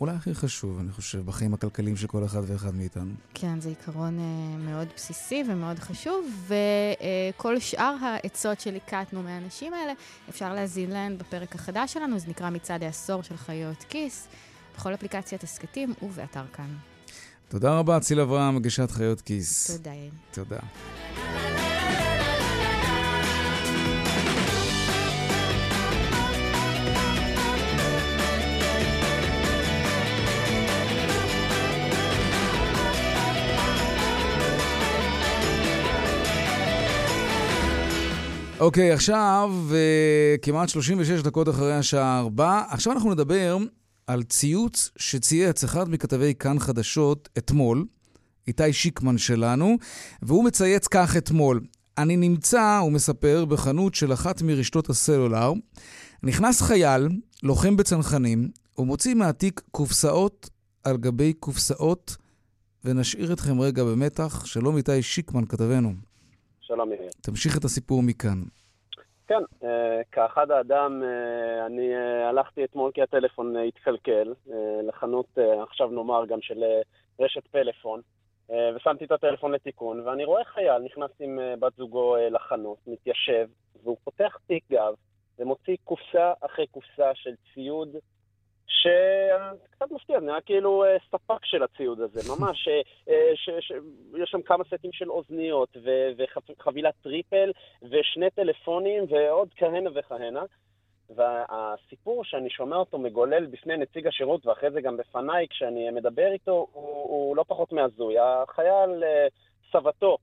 [0.00, 3.12] אולי הכי חשוב, אני חושב, בחיים הכלכליים של כל אחד ואחד מאיתנו.
[3.34, 6.50] כן, זה עיקרון uh, מאוד בסיסי ומאוד חשוב,
[7.36, 9.92] וכל uh, שאר העצות שליקטנו מהאנשים האלה,
[10.28, 14.28] אפשר להזין להן בפרק החדש שלנו, זה נקרא מצעד העשור של חיות כיס.
[14.78, 16.74] בכל אפליקציית הסכתים ובאתר כאן.
[17.48, 19.70] תודה רבה, ציל אברהם, מגישת חיות כיס.
[19.70, 19.90] תודה.
[20.32, 21.67] תודה.
[38.60, 43.58] אוקיי, okay, עכשיו, uh, כמעט 36 דקות אחרי השעה 4, עכשיו אנחנו נדבר
[44.06, 47.84] על ציוץ שצייץ אחד מכתבי כאן חדשות אתמול,
[48.46, 49.76] איתי שיקמן שלנו,
[50.22, 51.60] והוא מצייץ כך אתמול:
[51.98, 55.52] אני נמצא, הוא מספר, בחנות של אחת מרשתות הסלולר.
[56.22, 57.08] נכנס חייל,
[57.42, 60.50] לוחם בצנחנים, ומוציא מהתיק קופסאות
[60.84, 62.16] על גבי קופסאות,
[62.84, 64.44] ונשאיר אתכם רגע במתח.
[64.44, 66.07] שלום איתי שיקמן, כתבנו.
[66.68, 67.10] שלום יאיר.
[67.22, 68.38] תמשיך את הסיפור מכאן.
[69.26, 74.34] כן, אה, כאחד האדם, אה, אני אה, הלכתי אתמול כי הטלפון התקלקל,
[74.88, 76.64] לחנות, עכשיו נאמר גם של
[77.20, 78.00] רשת פלאפון,
[78.76, 83.48] ושמתי את הטלפון לתיקון, ואני רואה חייל נכנס עם בת זוגו לחנות, מתיישב,
[83.82, 84.94] והוא פותח תיק גב,
[85.38, 87.96] ומוציא קופסה אחרי קופסה של ציוד
[88.68, 93.32] שקצת מפתיע, נראה כאילו אה, ספק של הציוד הזה, ממש, אה, אה,
[94.22, 95.76] יש שם כמה סטים של אוזניות
[96.16, 97.52] וחבילת triple
[97.82, 100.42] ושני טלפונים ועוד כהנה וכהנה.
[101.16, 106.66] והסיפור שאני שומע אותו מגולל בפני נציג השירות ואחרי זה גם בפניי כשאני מדבר איתו
[106.72, 108.14] הוא, הוא לא פחות מהזוי.
[108.18, 109.02] החייל,
[109.72, 110.18] סבתו,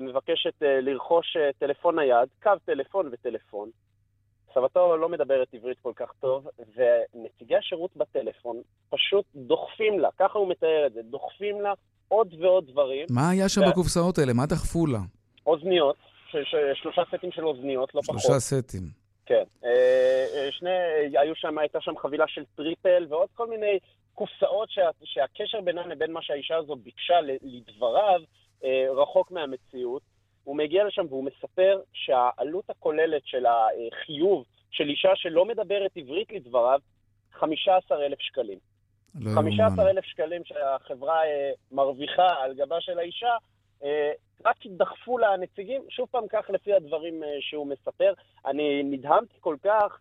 [0.00, 3.70] מבקשת לרכוש טלפון נייד, קו טלפון וטלפון.
[4.54, 8.56] סבתו לא מדברת עברית כל כך טוב, ונציגי השירות בטלפון
[8.90, 11.72] פשוט דוחפים לה, ככה הוא מתאר את זה, דוחפים לה
[12.08, 13.06] עוד ועוד דברים.
[13.10, 13.70] מה היה שם ו...
[13.70, 14.32] בקופסאות האלה?
[14.32, 14.98] מה דחפו לה?
[15.46, 15.96] אוזניות,
[16.30, 18.22] ש- ש- שלושה סטים של אוזניות, לא שלושה פחות.
[18.22, 18.82] שלושה סטים.
[19.26, 19.44] כן.
[19.64, 20.70] אה, אה, שני,
[21.18, 23.78] היו שם, הייתה שם חבילה של triple ועוד כל מיני
[24.14, 28.20] קופסאות שה, שהקשר בינן לבין מה שהאישה הזו ביקשה לדבריו
[28.64, 30.02] אה, רחוק מהמציאות.
[30.44, 36.80] הוא מגיע לשם והוא מספר שהעלות הכוללת של החיוב של אישה שלא מדברת עברית לדבריו,
[37.32, 38.58] 15,000 שקלים.
[39.14, 43.36] לא 15,000 שקלים שהחברה אה, מרוויחה על גבה של האישה,
[43.84, 44.12] אה,
[44.44, 48.12] רק דחפו לנציגים, שוב פעם כך לפי הדברים אה, שהוא מספר.
[48.46, 50.00] אני נדהמתי כל כך,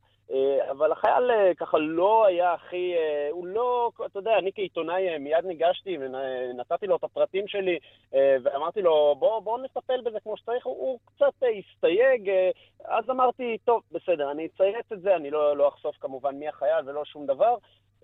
[0.71, 5.19] אבל החייל אה, ככה לא היה הכי, אה, הוא לא, אתה יודע, אני כעיתונאי אה,
[5.19, 7.79] מיד ניגשתי ונתתי לו את הפרטים שלי
[8.13, 12.49] אה, ואמרתי לו, בוא, בוא נטפל בזה כמו שצריך, הוא, הוא קצת אה, הסתייג, אה,
[12.85, 16.85] אז אמרתי, טוב, בסדר, אני אצייץ את זה, אני לא, לא אחשוף כמובן מי החייל
[16.89, 17.55] ולא שום דבר,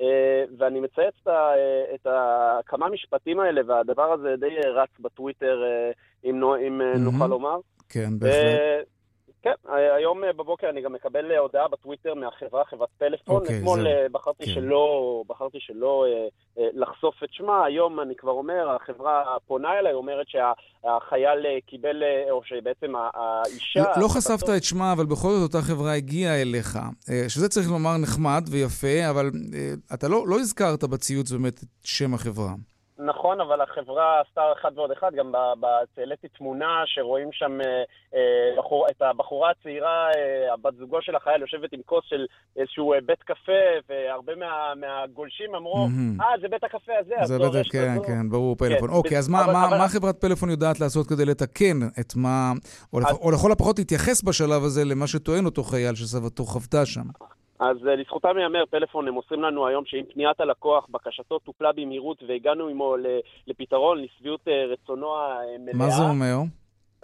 [0.02, 1.52] אה, ואני מצייץ את, ה,
[1.96, 5.92] את ה, כמה משפטים האלה, והדבר הזה די רץ בטוויטר, אה,
[6.30, 6.98] אם, נו, אם mm-hmm.
[6.98, 7.58] נוכל לומר.
[7.90, 8.95] כן, בהחלט.
[9.46, 13.42] כן, היום בבוקר אני גם מקבל הודעה בטוויטר מהחברה, חברת פלאפון.
[13.42, 14.10] אוקיי, אתמול זהו.
[14.12, 14.52] בחרתי כן.
[14.52, 16.28] שלא, בחרתי שלא אה,
[16.64, 17.66] אה, לחשוף את שמה.
[17.66, 23.80] היום אני כבר אומר, החברה פונה אליי, אומרת שהחייל אה, קיבל, אה, או שבעצם האישה...
[23.80, 26.76] לא, לא חשפת את שמה, אבל בכל זאת אותה חברה הגיעה אליך.
[27.10, 31.70] אה, שזה צריך לומר נחמד ויפה, אבל אה, אתה לא, לא הזכרת בציוץ באמת את
[31.84, 32.54] שם החברה.
[33.00, 35.32] נכון, אבל החברה עשתה אחד ועוד אחד, גם
[35.98, 37.84] העליתי תמונה שרואים שם אה,
[38.16, 38.22] אה,
[38.58, 42.26] בחור, את הבחורה הצעירה, אה, הבת זוגו של החייל, יושבת עם כוס של
[42.58, 43.52] איזשהו אה, בית קפה,
[43.90, 45.88] והרבה מה, מהגולשים אמרו.
[46.22, 48.90] אה, זה בית הקפה הזה, אז זה הרשת כן, הזו." כן, ברור, פלאפון.
[48.90, 52.14] כן, אוקיי, אז מה, אבל- מה, אבל- מה חברת פלאפון יודעת לעשות כדי לתקן את
[52.16, 52.52] מה,
[52.94, 53.08] או, לפ...
[53.22, 57.04] או לכל הפחות להתייחס בשלב הזה למה שטוען אותו חייל שסבתו חוותה שם?
[57.60, 62.24] אז אה, לזכותם ייאמר, פלאפון, הם מוסרים לנו היום שאם פניית הלקוח, בקשתו טופלה במהירות
[62.28, 62.96] והגענו עמו
[63.48, 65.74] לפתרון, לשביעות אה, רצונו המלאה.
[65.76, 66.36] מה זה אומר?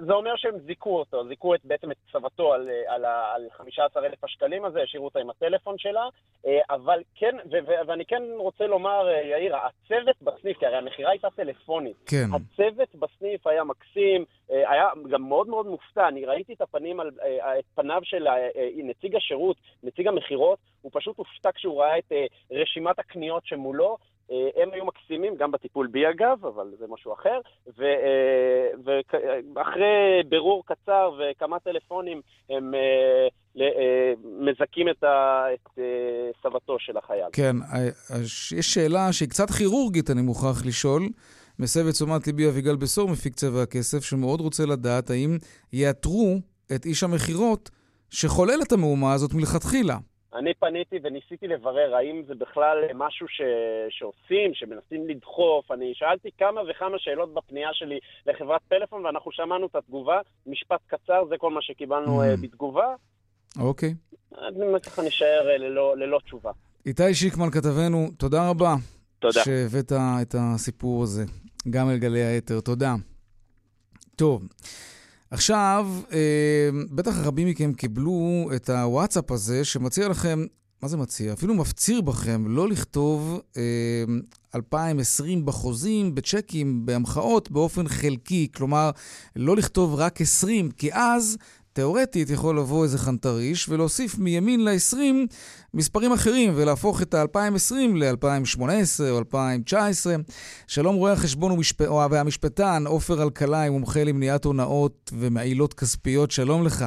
[0.06, 4.24] זה אומר שהם זיכו אותו, זיכו את, בעצם את סבתו על, אה, על, על 15,000
[4.24, 6.08] השקלים הזה, השאירו אותה עם הטלפון שלה,
[6.48, 10.78] אה, אבל כן, ו- ו- ואני כן רוצה לומר, אה, יאיר, הצוות בסניף, כי הרי
[10.78, 12.26] המכירה הייתה טלפונית, כן.
[12.34, 17.12] הצוות בסניף היה מקסים, היה גם מאוד מאוד מופתע, אני ראיתי את הפנים, על,
[17.60, 18.28] את פניו של
[18.76, 22.12] נציג השירות, נציג המכירות, הוא פשוט הופתע כשהוא ראה את
[22.52, 23.98] רשימת הקניות שמולו,
[24.56, 27.40] הם היו מקסימים, גם בטיפול בי אגב, אבל זה משהו אחר,
[29.56, 33.28] ואחרי בירור קצר וכמה טלפונים, הם אה,
[33.62, 35.46] אה, מזכים את אה,
[36.44, 37.26] סבתו של החייל.
[37.34, 37.88] כן, אה,
[38.58, 41.02] יש שאלה שהיא קצת כירורגית, אני מוכרח לשאול.
[41.60, 45.38] מסב את תשומת ליבי אביגל בשור, מפיק צבע הכסף, שמאוד רוצה לדעת האם
[45.74, 46.38] יאתרו
[46.76, 47.70] את איש המכירות
[48.10, 49.98] שחולל את המהומה הזאת מלכתחילה.
[50.36, 53.42] אני פניתי וניסיתי לברר האם זה בכלל משהו ש...
[53.90, 55.72] שעושים, שמנסים לדחוף.
[55.72, 60.20] אני שאלתי כמה וכמה שאלות בפנייה שלי לחברת פלאפון, ואנחנו שמענו את התגובה.
[60.48, 62.24] משפט קצר, זה כל מה שקיבלנו Mm.
[62.26, 62.96] אה, בתגובה.
[63.60, 63.94] אוקיי.
[64.48, 66.52] אני ככה נשאר אה, ללא, ללא תשובה.
[66.86, 68.76] איתי שיקמן כתבנו, תודה רבה.
[69.20, 69.44] תודה.
[69.44, 69.92] שהבאת
[70.22, 71.24] את הסיפור הזה,
[71.70, 72.60] גם אל גלי האתר.
[72.60, 72.96] תודה.
[74.16, 74.48] טוב,
[75.32, 80.46] עכשיו, אה, בטח רבים מכם קיבלו את הוואטסאפ הזה, שמציע לכם,
[80.82, 81.34] מה זה מציע?
[81.34, 84.04] אפילו מפציר בכם לא לכתוב אה,
[84.56, 88.48] 2020 בחוזים, בצ'קים, בהמחאות, באופן חלקי.
[88.56, 88.92] כלומר,
[89.36, 91.38] לא לכתוב רק 20, כי אז...
[91.74, 94.98] תאורטית יכול לבוא איזה חנטריש ולהוסיף מימין ל-20
[95.74, 98.62] מספרים אחרים ולהפוך את ה-2020 ל-2018
[99.10, 100.16] או 2019.
[100.68, 101.82] שלום רואה החשבון ומשפ...
[102.12, 106.86] והמשפטן עופר אלקלעי, מומחה למניעת הונאות ומעילות כספיות, שלום לך.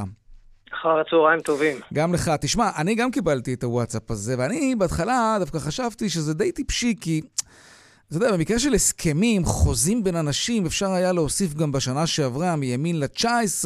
[0.74, 1.76] אחר הצהריים טובים.
[1.94, 2.30] גם לך.
[2.40, 7.20] תשמע, אני גם קיבלתי את הוואטסאפ הזה, ואני בהתחלה דווקא חשבתי שזה די טיפשי, כי...
[8.16, 13.00] אתה יודע, במקרה של הסכמים, חוזים בין אנשים, אפשר היה להוסיף גם בשנה שעברה, מימין
[13.00, 13.64] ל-19,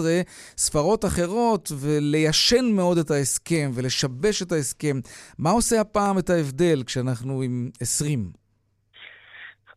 [0.57, 4.97] ספרות אחרות, וליישן מאוד את ההסכם, ולשבש את ההסכם.
[5.39, 8.19] מה עושה הפעם את ההבדל כשאנחנו עם 20?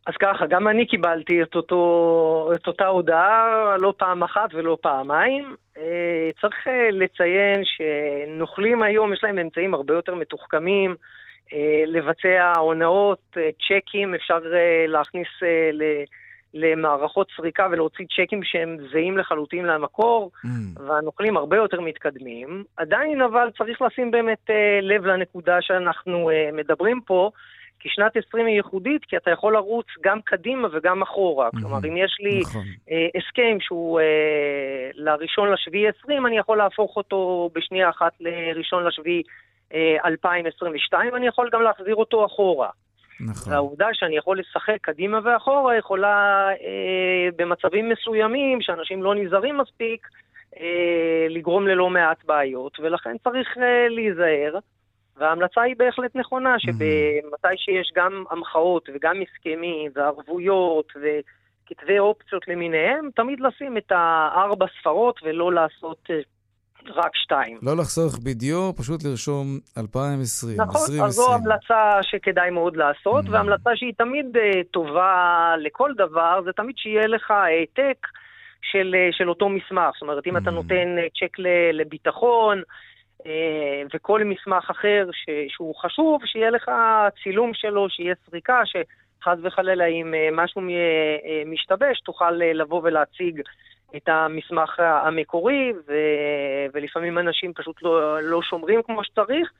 [0.06, 5.56] אז ככה, גם אני קיבלתי את, אותו, את אותה הודעה לא פעם אחת ולא פעמיים.
[5.78, 10.96] אה, צריך אה, לציין שנוכלים היום, יש להם אמצעים הרבה יותר מתוחכמים.
[11.52, 15.28] אה, לבצע הונאות, אה, צ'קים, אפשר אה, להכניס
[16.54, 20.48] למערכות סריקה ולהוציא צ'קים שהם זהים לחלוטין למקור, Mm.
[20.80, 22.64] והנוכלים הרבה יותר מתקדמים.
[22.76, 24.50] עדיין אבל צריך לשים באמת
[24.82, 27.30] לב לנקודה שאנחנו מדברים פה,
[27.82, 31.50] כי שנת 20 היא ייחודית, כי אתה יכול לרוץ גם קדימה וגם אחורה.
[31.50, 32.62] כלומר, אם יש לי נכון.
[32.90, 39.22] אה, הסכם שהוא אה, לראשון לשביעי 20, אני יכול להפוך אותו בשנייה אחת לראשון לשביעי
[40.04, 42.68] 2022, אני יכול גם להחזיר אותו אחורה.
[43.20, 43.52] נכון.
[43.52, 50.06] והעובדה שאני יכול לשחק קדימה ואחורה יכולה אה, במצבים מסוימים, שאנשים לא נזהרים מספיק,
[50.60, 54.58] אה, לגרום ללא מעט בעיות, ולכן צריך אה, להיזהר.
[55.16, 57.22] וההמלצה היא בהחלט נכונה, שמתי
[57.56, 65.52] שיש גם המחאות וגם הסכמים וערבויות וכתבי אופציות למיניהם, תמיד לשים את הארבע ספרות ולא
[65.52, 66.20] לעשות אה,
[66.88, 67.58] רק שתיים.
[67.62, 70.60] לא לחסוך בדיו, פשוט לרשום 2020.
[70.60, 71.02] נכון, 2020.
[71.04, 73.30] אז זו המלצה שכדאי מאוד לעשות, mm.
[73.30, 78.06] והמלצה שהיא תמיד uh, טובה לכל דבר, זה תמיד שיהיה לך העתק
[78.62, 79.92] של, uh, של אותו מסמך.
[79.94, 80.42] זאת אומרת, אם mm.
[80.42, 81.38] אתה נותן uh, צ'ק
[81.72, 82.62] לביטחון,
[83.20, 83.24] uh,
[83.94, 86.70] וכל מסמך אחר ש, שהוא חשוב, שיהיה לך
[87.22, 90.60] צילום שלו, שיהיה סריקה, שחס וחלילה אם uh, משהו
[91.46, 93.40] משתבש, תוכל uh, לבוא ולהציג
[93.96, 95.92] את המסמך המקורי, ו...
[96.72, 99.52] ולפעמים אנשים פשוט לא, לא שומרים כמו שצריך,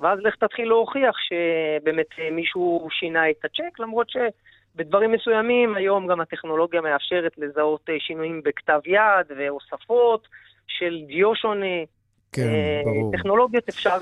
[0.00, 6.80] ואז לך תתחיל להוכיח שבאמת מישהו שינה את הצ'ק, למרות שבדברים מסוימים היום גם הטכנולוגיה
[6.80, 10.28] מאפשרת לזהות שינויים בכתב יד והוספות
[10.66, 11.84] של דיו שונה.
[12.32, 13.12] כן, אה, ברור.
[13.12, 13.98] טכנולוגיות אפשר אה,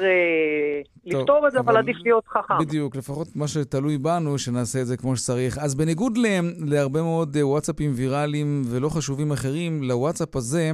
[1.11, 2.55] טוב, לפתור את זה, אבל, אבל עדיף להיות חכם.
[2.61, 5.59] בדיוק, לפחות מה שתלוי בנו, שנעשה את זה כמו שצריך.
[5.59, 6.27] אז בניגוד ל,
[6.59, 10.70] להרבה מאוד אה, וואטסאפים ויראליים ולא חשובים אחרים, לוואטסאפ הזה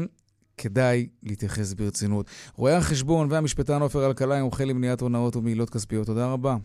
[0.56, 2.26] כדאי להתייחס ברצינות.
[2.56, 6.06] רואה החשבון והמשפטן עופר אלקלעי מומחה למניעת הונאות ומעילות כספיות.
[6.06, 6.56] תודה רבה.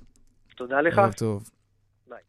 [0.56, 0.98] תודה לך.
[0.98, 1.50] ערב טוב.
[2.08, 2.20] ביי.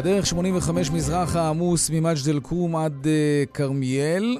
[0.00, 4.38] בדרך 85 מזרחה עמוס ממג'ד אל-כרום עד uh, כרמיאל,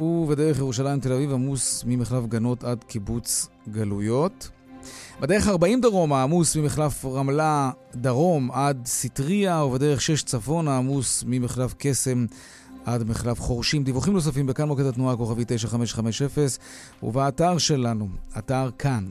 [0.00, 4.50] ובדרך ירושלים תל אביב עמוס ממחלף גנות עד קיבוץ גלויות.
[5.20, 12.26] בדרך 40 דרומה עמוס ממחלף רמלה דרום עד סטריה, ובדרך 6 צפונה עמוס ממחלף קסם
[12.84, 13.84] עד מחלף חורשים.
[13.84, 16.46] דיווחים נוספים בכאן מוקד התנועה הכוכבי 9550
[17.02, 19.04] ובאתר שלנו, אתר כאן.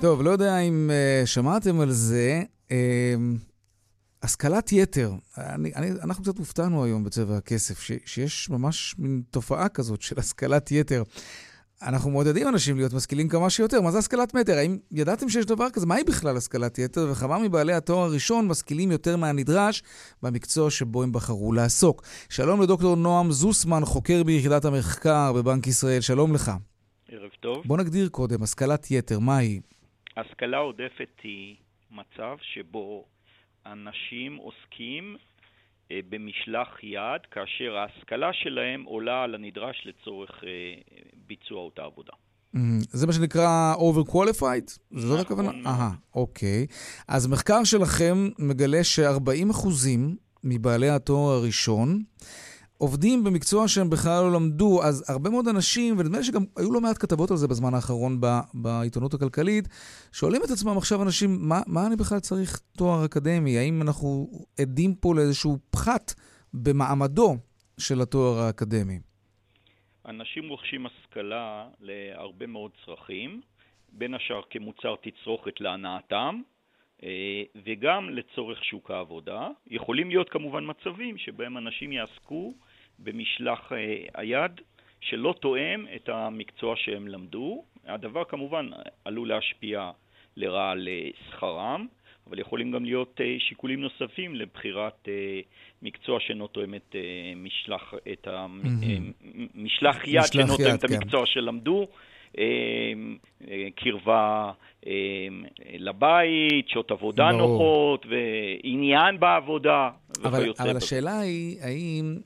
[0.00, 2.42] טוב, לא יודע אם uh, שמעתם על זה.
[2.68, 2.72] Uh,
[4.22, 9.68] השכלת יתר, אני, אני, אנחנו קצת הופתענו היום בצבע הכסף, ש, שיש ממש מין תופעה
[9.68, 11.02] כזאת של השכלת יתר.
[11.82, 13.80] אנחנו מעודדים אנשים להיות משכילים כמה שיותר.
[13.80, 14.56] מה זה השכלת מטר?
[14.56, 15.86] האם ידעתם שיש דבר כזה?
[15.86, 17.08] מהי בכלל השכלת יתר?
[17.12, 19.82] וכמה מבעלי התואר הראשון משכילים יותר מהנדרש
[20.22, 22.02] במקצוע שבו הם בחרו לעסוק.
[22.28, 26.00] שלום לדוקטור נועם זוסמן, חוקר ביחידת המחקר בבנק ישראל.
[26.00, 26.52] שלום לך.
[27.08, 27.62] ערב טוב.
[27.64, 29.60] בוא נגדיר קודם, השכלת יתר, מהי?
[30.16, 31.56] השכלה עודפת היא
[31.90, 33.04] מצב שבו
[33.66, 35.16] אנשים עוסקים
[35.90, 40.48] אה, במשלח יד, כאשר ההשכלה שלהם עולה על הנדרש לצורך אה,
[41.26, 42.12] ביצוע אותה עבודה.
[42.78, 44.78] זה מה שנקרא over-qualified?
[44.90, 45.50] זאת נכון הכוונה?
[45.66, 46.66] אהה, אוקיי.
[47.08, 49.68] אז מחקר שלכם מגלה ש-40%
[50.44, 52.02] מבעלי התואר הראשון
[52.80, 56.80] עובדים במקצוע שהם בכלל לא למדו, אז הרבה מאוד אנשים, ונדמה לי שגם היו לא
[56.80, 59.64] מעט כתבות על זה בזמן האחרון ב, בעיתונות הכלכלית,
[60.12, 63.58] שואלים את עצמם עכשיו אנשים, מה, מה אני בכלל צריך תואר אקדמי?
[63.58, 64.28] האם אנחנו
[64.60, 66.14] עדים פה לאיזשהו פחת
[66.54, 67.36] במעמדו
[67.78, 68.98] של התואר האקדמי?
[70.06, 73.40] אנשים רוכשים השכלה להרבה מאוד צרכים,
[73.92, 76.40] בין השאר כמוצר תצרוכת להנאתם,
[77.02, 79.48] אה, וגם לצורך שוק העבודה.
[79.66, 82.54] יכולים להיות כמובן מצבים שבהם אנשים יעסקו
[83.00, 84.60] במשלח אה, היד
[85.00, 87.64] שלא תואם את המקצוע שהם למדו.
[87.86, 88.70] הדבר כמובן
[89.04, 89.90] עלול להשפיע
[90.36, 90.88] לרעה על
[91.28, 91.86] שכרם,
[92.26, 95.08] אבל יכולים גם להיות אה, שיקולים נוספים לבחירת
[95.82, 96.96] מקצוע שאינו תואם את
[97.36, 100.94] משלח, את המשלח יד שאינו תואם את כן.
[100.94, 101.88] המקצוע שלמדו.
[103.76, 104.52] קרבה
[105.78, 107.40] לבית, שעות עבודה ברור.
[107.40, 109.90] נוחות, ועניין בעבודה.
[110.24, 112.18] אבל, אבל השאלה היא, האם,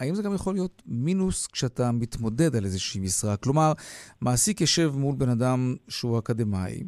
[0.00, 3.36] האם זה גם יכול להיות מינוס כשאתה מתמודד על איזושהי משרה?
[3.36, 3.72] כלומר,
[4.20, 6.82] מעסיק יושב מול בן אדם שהוא אקדמאי,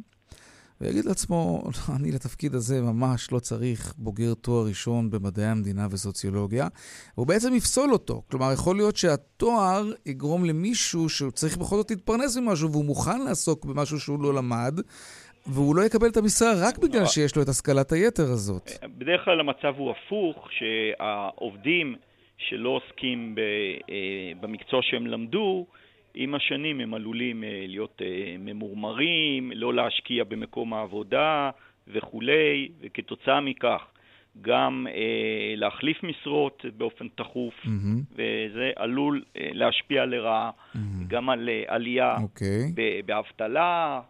[0.81, 1.63] ויגיד לעצמו,
[1.97, 6.67] אני לתפקיד הזה ממש לא צריך בוגר תואר ראשון במדעי המדינה וסוציולוגיה,
[7.15, 8.23] והוא בעצם יפסול אותו.
[8.31, 14.01] כלומר, יכול להיות שהתואר יגרום למישהו שצריך בכל זאת להתפרנס ממשהו, והוא מוכן לעסוק במשהו
[14.01, 14.75] שהוא לא למד,
[15.47, 18.71] והוא לא יקבל את המשרה רק בגלל שיש לו את השכלת היתר הזאת.
[18.99, 21.97] בדרך כלל המצב הוא הפוך, שהעובדים
[22.39, 25.67] שלא עוסקים אה, במקצוע שהם למדו,
[26.21, 31.51] עם השנים הם עלולים אה, להיות אה, ממורמרים, לא להשקיע במקום העבודה
[31.89, 33.81] וכולי, וכתוצאה מכך
[34.41, 38.13] גם אה, להחליף משרות באופן תכוף, mm-hmm.
[38.13, 40.79] וזה עלול אה, להשפיע לרעה mm-hmm.
[41.09, 42.23] גם על אה, עלייה okay.
[42.23, 42.73] אוקיי.
[43.07, 44.01] באבטלה,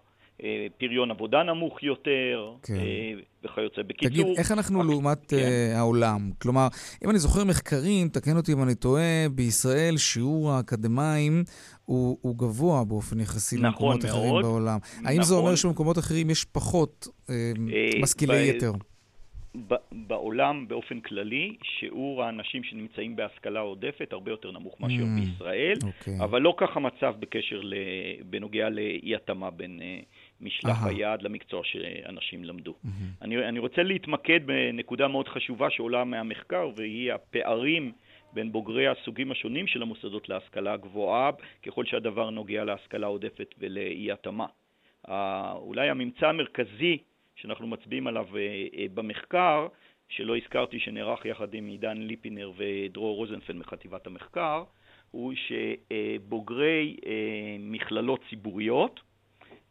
[0.42, 2.74] אה, פריון עבודה נמוך יותר, כן.
[2.74, 3.12] אה,
[3.44, 3.82] וכיוצא.
[3.82, 4.08] בקיצור...
[4.08, 5.36] תגיד, איך אנחנו לעומת כן.
[5.36, 6.30] uh, העולם?
[6.42, 6.68] כלומר,
[7.04, 11.44] אם אני זוכר מחקרים, תקן אותי אם אני טועה, בישראל שיעור האקדמאים
[11.88, 14.78] הוא, הוא גבוה באופן יחסי נכון למקומות מאוד, אחרים בעולם.
[14.82, 15.06] נכון.
[15.06, 15.56] האם זה אומר נכון.
[15.56, 17.30] שבמקומות אחרים יש פחות uh,
[18.02, 18.56] משכילי ב...
[18.56, 18.72] יתר?
[19.92, 25.86] בעולם באופן כללי, שיעור האנשים שנמצאים בהשכלה עודפת הרבה יותר נמוך מאשר mm, בישראל, okay.
[25.86, 26.20] אוקיי.
[26.20, 27.74] אבל לא כך המצב בקשר, ל,
[28.30, 30.88] בנוגע לאי התאמה בין uh, משלח Aha.
[30.88, 32.74] היעד למקצוע שאנשים למדו.
[32.84, 32.88] Mm-hmm.
[33.22, 37.92] אני, אני רוצה להתמקד בנקודה מאוד חשובה שעולה מהמחקר, והיא הפערים
[38.38, 41.30] בין בוגרי הסוגים השונים של המוסדות להשכלה גבוהה,
[41.66, 44.46] ככל שהדבר נוגע להשכלה עודפת ולאי התאמה.
[45.54, 46.98] אולי הממצא המרכזי
[47.36, 49.66] שאנחנו מצביעים עליו אה, אה, במחקר,
[50.08, 54.64] שלא הזכרתי שנערך יחד עם עידן ליפינר ודרור רוזנפלד מחטיבת המחקר,
[55.10, 57.12] הוא שבוגרי אה,
[57.60, 59.00] מכללות ציבוריות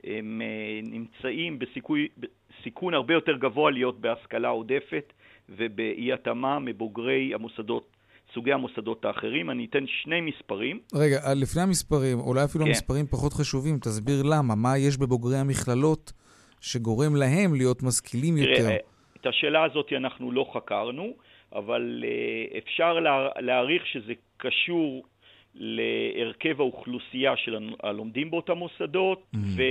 [0.03, 0.41] הם
[0.83, 5.13] נמצאים בסיכון הרבה יותר גבוה להיות בהשכלה עודפת
[5.49, 7.96] ובאי התאמה מבוגרי המוסדות
[8.33, 9.49] סוגי המוסדות האחרים.
[9.49, 10.79] אני אתן שני מספרים.
[10.95, 12.69] רגע, לפני המספרים, אולי אפילו כן.
[12.69, 14.55] המספרים פחות חשובים, תסביר למה.
[14.55, 16.13] מה יש בבוגרי המכללות
[16.61, 18.63] שגורם להם להיות משכילים תראה, יותר?
[18.63, 18.77] תראה,
[19.21, 21.13] את השאלה הזאת אנחנו לא חקרנו,
[21.53, 25.03] אבל uh, אפשר לה, להעריך שזה קשור
[25.55, 29.61] להרכב האוכלוסייה של הלומדים באותם מוסדות mm-hmm.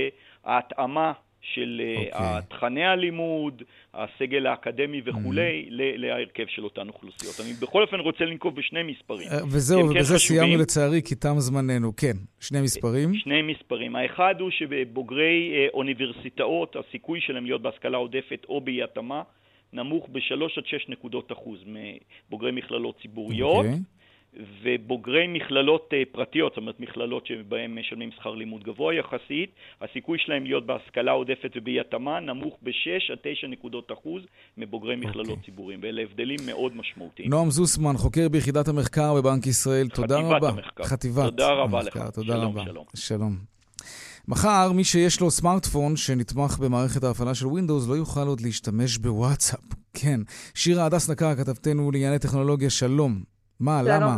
[0.45, 1.13] וההתאמה
[1.53, 2.15] של okay.
[2.15, 2.57] אה, אוקיי.
[2.57, 5.71] תכני הלימוד, הסגל האקדמי וכולי, mm-hmm.
[5.97, 7.35] להרכב של אותן אוכלוסיות.
[7.45, 9.27] אני בכל אופן רוצה לנקוב בשני מספרים.
[9.31, 11.95] אה, וזהו, ובזה כן סיימנו לצערי, כי תם זמננו.
[11.95, 13.15] כן, שני מספרים.
[13.15, 13.95] שני מספרים.
[13.95, 19.21] האחד הוא שבבוגרי אה, אוניברסיטאות, הסיכוי שלהם להיות בהשכלה עודפת או באי התאמה,
[19.73, 23.65] נמוך בשלוש עד שש נקודות אחוז מבוגרי מכללות ציבוריות.
[23.65, 23.96] Okay.
[24.63, 29.49] ובוגרי מכללות אה, פרטיות, זאת אומרת מכללות שבהן משלמים שכר לימוד גבוה יחסית,
[29.81, 34.23] הסיכוי שלהם להיות בהשכלה עודפת ובאי התאמה נמוך ב-6 עד 9 נקודות אחוז
[34.57, 35.09] מבוגרי אוקיי.
[35.09, 35.45] מכללות okay.
[35.45, 37.29] ציבוריים, ואלה הבדלים מאוד משמעותיים.
[37.29, 40.37] נועם זוסמן, חוקר ביחידת המחקר בבנק ישראל, תודה רבה.
[40.37, 40.83] חטיבת המחקר.
[40.83, 42.09] חטיבת תודה רבה המחקר, לך.
[42.09, 42.63] תודה שלום, רבה.
[42.65, 42.85] שלום.
[42.95, 43.37] שלום.
[44.27, 49.59] מחר, מי שיש לו סמארטפון שנתמך במערכת ההפעלה של Windows לא יוכל עוד להשתמש בוואטסאפ.
[49.93, 50.19] כן.
[50.55, 53.36] שירה הדס נקר, כתבתנו לענייני טכנולוגיה, שלום.
[53.59, 54.17] מה, למה?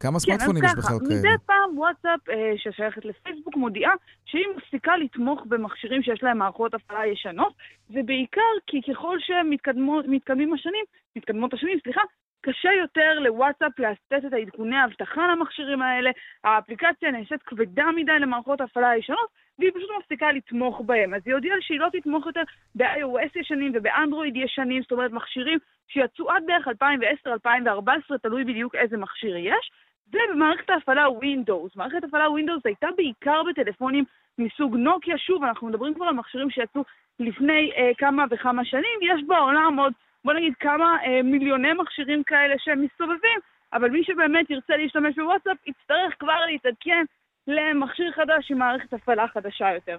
[0.00, 1.18] כמה סמארטפונים כן, יש בכלל כאלה?
[1.18, 3.92] מדי פעם וואטסאפ אה, ששייכת לפייסבוק מודיעה
[4.24, 7.52] שהיא מפסיקה לתמוך במכשירים שיש להם מערכות הפעלה ישנות,
[7.90, 10.84] ובעיקר כי ככל שמתקדמים השנים,
[11.16, 12.00] מתקדמות השנים, סליחה,
[12.40, 16.10] קשה יותר לוואטסאפ להסטט את העדכוני האבטחה למכשירים האלה,
[16.44, 19.28] האפליקציה נעשית כבדה מדי למערכות ההפעלה הישנות,
[19.58, 21.14] והיא פשוט מפסיקה לתמוך בהם.
[21.14, 22.42] אז היא הודיעה שהיא לא תתמוך יותר
[22.74, 29.36] ב-iOS ישנים ובאנדרואיד ישנים, זאת אומרת מכשירים שיצאו עד בערך 2010-2014, תלוי בדיוק איזה מכשיר
[29.36, 29.70] יש,
[30.08, 31.70] ובמערכת ההפעלה Windows.
[31.76, 34.04] מערכת ההפעלה Windows הייתה בעיקר בטלפונים
[34.38, 36.84] מסוג נוקיה, שוב, אנחנו מדברים כבר על מכשירים שיצאו
[37.20, 39.92] לפני אה, כמה וכמה שנים, יש בעולם עוד
[40.24, 43.38] בוא נגיד כמה אה, מיליוני מכשירים כאלה שהם מסתובבים,
[43.72, 47.04] אבל מי שבאמת ירצה להשתמש בוואטסאפ יצטרך כבר להתעדכן
[47.48, 49.96] למכשיר חדש עם מערכת הפעלה חדשה יותר.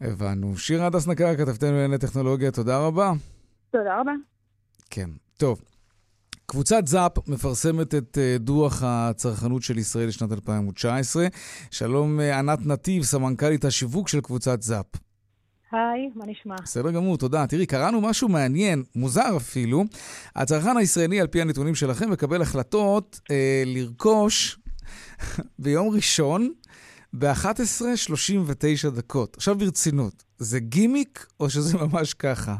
[0.00, 0.56] הבנו.
[0.56, 3.12] שירה הדס נקר, כתבתנו לענייני טכנולוגיה, תודה רבה.
[3.70, 4.12] תודה רבה.
[4.90, 5.10] כן.
[5.36, 5.60] טוב.
[6.46, 11.26] קבוצת זאפ מפרסמת את אה, דוח הצרכנות של ישראל לשנת 2019.
[11.70, 14.86] שלום אה, ענת נתיב, סמנכ"לית השיווק של קבוצת זאפ.
[15.72, 16.54] היי, מה נשמע?
[16.62, 17.46] בסדר גמור, תודה.
[17.46, 19.84] תראי, קראנו משהו מעניין, מוזר אפילו.
[20.36, 24.58] הצרכן הישראלי, על פי הנתונים שלכם, מקבל החלטות אה, לרכוש
[25.58, 26.52] ביום ראשון
[27.12, 29.36] ב-11.39 דקות.
[29.36, 32.54] עכשיו ברצינות, זה גימיק או שזה ממש ככה?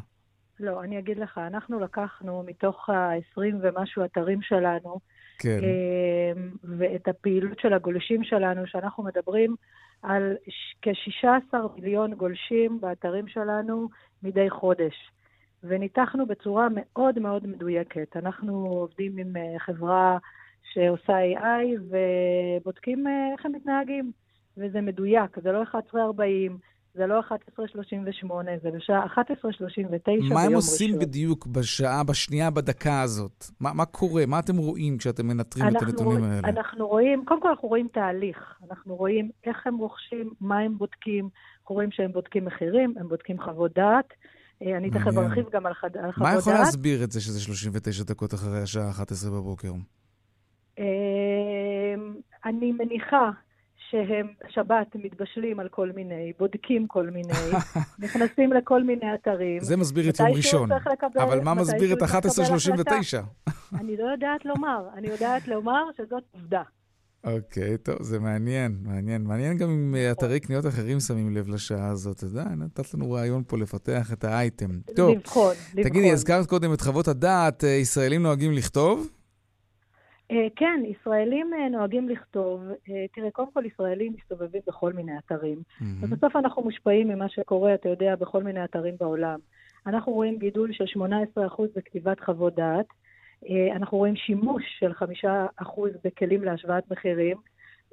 [0.60, 5.00] לא, אני אגיד לך, אנחנו לקחנו מתוך ה-20 ומשהו אתרים שלנו,
[5.38, 5.60] כן.
[5.62, 6.42] אה,
[6.78, 9.56] ואת הפעילות של הגולשים שלנו, שאנחנו מדברים
[10.02, 10.36] על
[10.82, 13.88] כ-16 מיליון גולשים באתרים שלנו
[14.22, 14.94] מדי חודש.
[15.64, 18.16] וניתחנו בצורה מאוד מאוד מדויקת.
[18.16, 20.18] אנחנו עובדים עם אה, חברה
[20.76, 24.12] שעושה AI ובודקים אה, איך הם מתנהגים.
[24.56, 26.58] וזה מדויק, זה לא 1140,
[26.94, 28.28] זה לא 11.38,
[28.62, 30.32] זה בשעה 11.39 ביום ראשון.
[30.34, 31.08] מה הם עושים ראשון.
[31.08, 33.44] בדיוק בשעה, בשנייה, בדקה הזאת?
[33.60, 34.26] מה, מה קורה?
[34.26, 36.48] מה אתם רואים כשאתם מנטרים את הנתונים רוא, האלה?
[36.48, 38.38] אנחנו רואים, קודם כל אנחנו רואים תהליך.
[38.70, 41.28] אנחנו רואים איך הם רוכשים, מה הם בודקים.
[41.60, 44.08] אנחנו רואים שהם בודקים מחירים, הם בודקים חוות דעת.
[44.62, 46.34] אה, אני תכף ארחיב גם על, חד, על חוות דעת.
[46.34, 49.72] מה יכול להסביר את זה שזה 39 דקות אחרי השעה 11 בבוקר?
[50.78, 50.84] אה,
[52.44, 53.30] אני מניחה
[53.90, 57.32] שהם שבת מתבשלים על כל מיני, בודקים כל מיני,
[57.98, 59.60] נכנסים לכל מיני אתרים.
[59.60, 60.68] זה מסביר את יום ראשון.
[60.72, 62.06] לקבל, אבל מה מסביר את 11.39?
[63.80, 64.88] אני לא יודעת לומר.
[64.94, 66.62] אני יודעת לומר שזאת עובדה.
[67.24, 69.22] אוקיי, טוב, זה מעניין, מעניין.
[69.22, 72.16] מעניין גם אם אתרי קניות אחרים שמים לב לשעה הזאת.
[72.16, 74.70] אתה יודע, נתת לנו רעיון פה לפתח את האייטם.
[74.96, 75.90] טוב, לבחון, לבחון.
[75.90, 79.08] תגידי, הזכרת קודם את חוות הדעת, אה, ישראלים נוהגים לכתוב?
[80.30, 82.60] אה, כן, ישראלים אה, נוהגים לכתוב.
[83.12, 85.58] תראה, קודם כל ישראלים מסתובבים בכל מיני אתרים.
[86.00, 89.38] ובסוף אנחנו מושפעים ממה שקורה, אתה יודע, בכל מיני אתרים בעולם.
[89.86, 92.86] אנחנו רואים גידול של 18% בכתיבת חוות דעת.
[93.50, 97.36] אה, אנחנו רואים שימוש של חמישה אחוז בכלים להשוואת מחירים,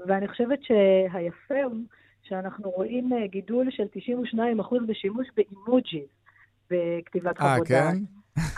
[0.08, 1.76] ואני חושבת שהיפה הוא
[2.24, 6.06] שאנחנו רואים אה, גידול של 92 אחוז בשימוש באימוג'י
[6.72, 7.94] בכתיבת אה, חוות דעת.
[7.94, 7.98] כן?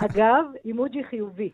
[0.06, 1.52] אגב, אימוג'י חיובי.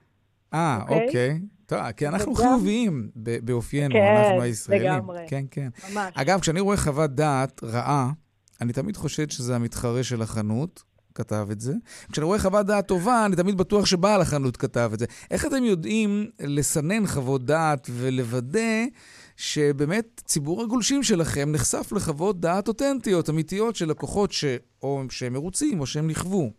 [0.53, 1.05] אה, אוקיי?
[1.05, 1.39] אוקיי.
[1.65, 2.43] טוב, כי אנחנו וגם...
[2.43, 4.93] חיוביים באופיינו, כן, אנחנו הישראלים.
[4.93, 5.19] לגמרי.
[5.27, 5.69] כן, כן.
[5.93, 6.13] ממש.
[6.15, 8.11] אגב, כשאני רואה חוות דעת רעה,
[8.61, 10.83] אני תמיד חושד שזה המתחרה של החנות,
[11.15, 11.73] כתב את זה.
[12.11, 15.05] כשאני רואה חוות דעת טובה, אני תמיד בטוח שבעל החנות כתב את זה.
[15.31, 18.85] איך אתם יודעים לסנן חוות דעת ולוודא
[19.37, 24.45] שבאמת ציבור הגולשים שלכם נחשף לחוות דעת אותנטיות, אמיתיות של לקוחות ש...
[24.83, 26.51] או שהם מרוצים או שהם נכוו?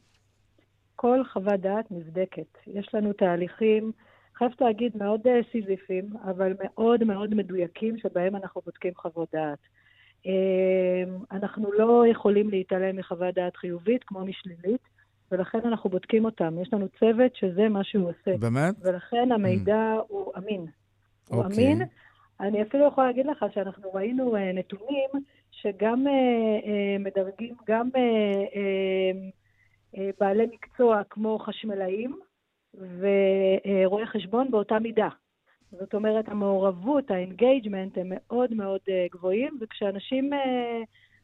[1.03, 2.59] כל חוות דעת נבדקת.
[2.66, 3.92] יש לנו תהליכים,
[4.34, 5.20] חייבת להגיד, מאוד
[5.53, 9.59] סיזיפיים, אבל מאוד מאוד מדויקים, שבהם אנחנו בודקים חוות דעת.
[10.26, 10.32] אמ,
[11.32, 14.80] אנחנו לא יכולים להתעלם מחוות דעת חיובית כמו משלילית,
[15.32, 16.55] ולכן אנחנו בודקים אותם.
[16.62, 18.38] יש לנו צוות שזה מה שהוא עושה.
[18.38, 18.74] באמת?
[18.82, 20.05] ולכן המידע mm.
[20.09, 20.66] הוא אמין.
[21.28, 21.72] הוא אוקיי.
[21.72, 21.82] אמין.
[22.40, 25.11] אני אפילו יכולה להגיד לך שאנחנו ראינו אה, נתונים
[25.50, 27.88] שגם אה, מדרגים, גם
[30.20, 32.18] בעלי מקצוע כמו חשמלאים
[32.74, 35.09] ורואי חשבון באותה מידה.
[35.80, 40.37] זאת אומרת, המעורבות, ה engagement, הם מאוד מאוד אה, גבוהים, וכשאנשים אה,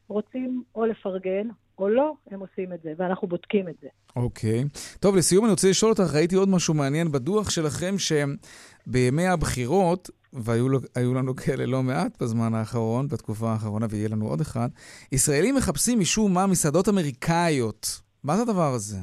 [0.07, 1.47] רוצים או לפרגן
[1.79, 3.87] או לא, הם עושים את זה, ואנחנו בודקים את זה.
[4.15, 4.63] אוקיי.
[4.63, 4.97] אוקיי.
[4.99, 11.13] טוב, לסיום אני רוצה לשאול אותך, ראיתי עוד משהו מעניין בדוח שלכם, שבימי הבחירות, והיו
[11.13, 14.69] לנו כאלה לא מעט בזמן האחרון, בתקופה האחרונה, ויהיה לנו עוד אחד,
[15.11, 18.08] ישראלים מחפשים משום מה מסעדות אמריקאיות.
[18.23, 18.97] מה זה הדבר הזה?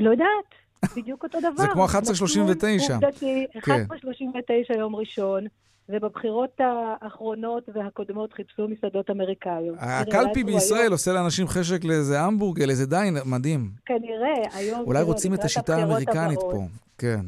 [0.00, 0.54] לא יודעת.
[0.96, 1.56] בדיוק אותו דבר.
[1.56, 2.92] זה כמו 11.39.
[2.94, 5.44] עובדתי, 11.39 יום ראשון,
[5.88, 9.76] ובבחירות האחרונות והקודמות חיפשו מסעדות אמריקאיות.
[9.78, 13.70] הקלפי בישראל עושה לאנשים חשק לאיזה המבורגר, לאיזה דיין, מדהים.
[13.86, 14.80] כנראה, היום...
[14.80, 16.62] אולי רוצים את השיטה האמריקנית פה,
[16.98, 17.20] כן.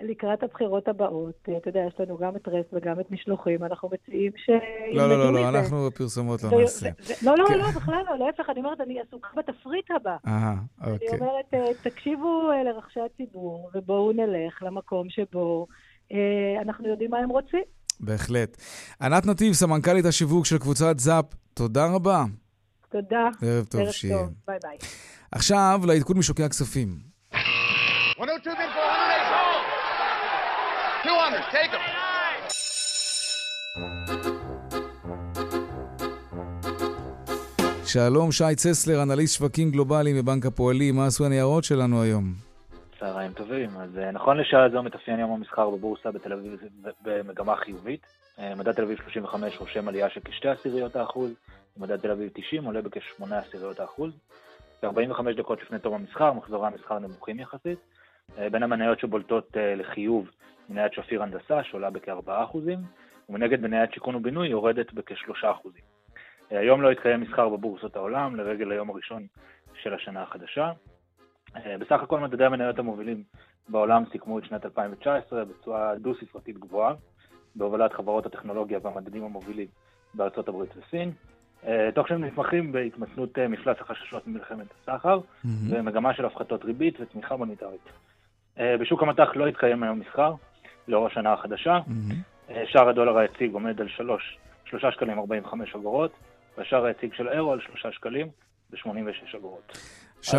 [0.00, 4.32] לקראת הבחירות הבאות, אתה יודע, יש לנו גם את רס וגם את משלוחים, אנחנו מציעים
[4.36, 4.50] ש...
[4.92, 6.88] לא, לא, לא, לא, אנחנו פרסומות לא נעשה.
[7.22, 10.16] לא, לא, לא, בכלל לא, להפך, אני אומרת, אני עסוקה בתפריט הבא.
[10.26, 11.08] אה, אוקיי.
[11.08, 15.66] אני אומרת, תקשיבו לרחשי הציבור, ובואו נלך למקום שבו
[16.62, 17.62] אנחנו יודעים מה הם רוצים.
[18.00, 18.56] בהחלט.
[19.02, 21.24] ענת נתיב, סמנכ"לית השיווק של קבוצת זאפ,
[21.54, 22.24] תודה רבה.
[22.90, 23.28] תודה.
[23.42, 24.26] ערב טוב שיהיה.
[24.46, 24.78] ביי ביי.
[25.32, 26.88] עכשיו לעדכון משוקי הכספים.
[31.30, 31.78] 200, take them.
[37.84, 40.96] שלום, שי צסלר, אנליסט שווקים גלובליים בבנק הפועלים.
[40.96, 42.24] מה עשו הניירות שלנו היום?
[43.00, 43.68] צהריים טובים.
[43.76, 46.60] אז נכון לשעה זו מתאפיין יום המסחר בבורסה בתל אביב
[47.02, 48.00] במגמה חיובית.
[48.56, 51.30] מדד תל אביב 35 רושם עלייה של כשתי עשיריות האחוז,
[51.76, 54.12] מדד תל אביב 90 עולה בכשמונה עשיריות האחוז.
[54.82, 57.78] ב-45 דקות לפני תום המסחר, מחזורי המסחר נמוכים יחסית.
[58.50, 60.30] בין המניות שבולטות לחיוב
[60.68, 62.58] מניית שפיר הנדסה שעולה בכ-4%,
[63.28, 65.68] ומנגד מניית שיכון ובינוי יורדת בכ-3%.
[66.50, 69.26] היום לא התקיים מסחר בבורסות העולם לרגל היום הראשון
[69.74, 70.72] של השנה החדשה.
[71.54, 73.22] בסך הכל מדדי המניות המובילים
[73.68, 76.94] בעולם סיכמו את שנת 2019 בצורה דו-ספרתית גבוהה,
[77.54, 79.66] בהובלת חברות הטכנולוגיה והמדדים המובילים
[80.14, 81.12] בארצות הברית וסין.
[81.94, 85.48] תוך שהם נתמכים בהתמתנות מפלס החששות ממלחמת הסחר, mm-hmm.
[85.70, 87.80] ומגמה של הפחתות ריבית ותמיכה מוניטרית.
[88.58, 90.34] בשוק המטח לא התקיים היום מסחר,
[90.88, 91.78] לאור השנה החדשה.
[91.78, 92.52] Mm-hmm.
[92.66, 96.10] שער הדולר היציג עומד על 3, 3 שקלים 45 אגורות,
[96.58, 98.26] והשער היציג של האירו על 3 שקלים
[98.72, 99.78] ו-86 אגורות.
[100.22, 100.36] שי,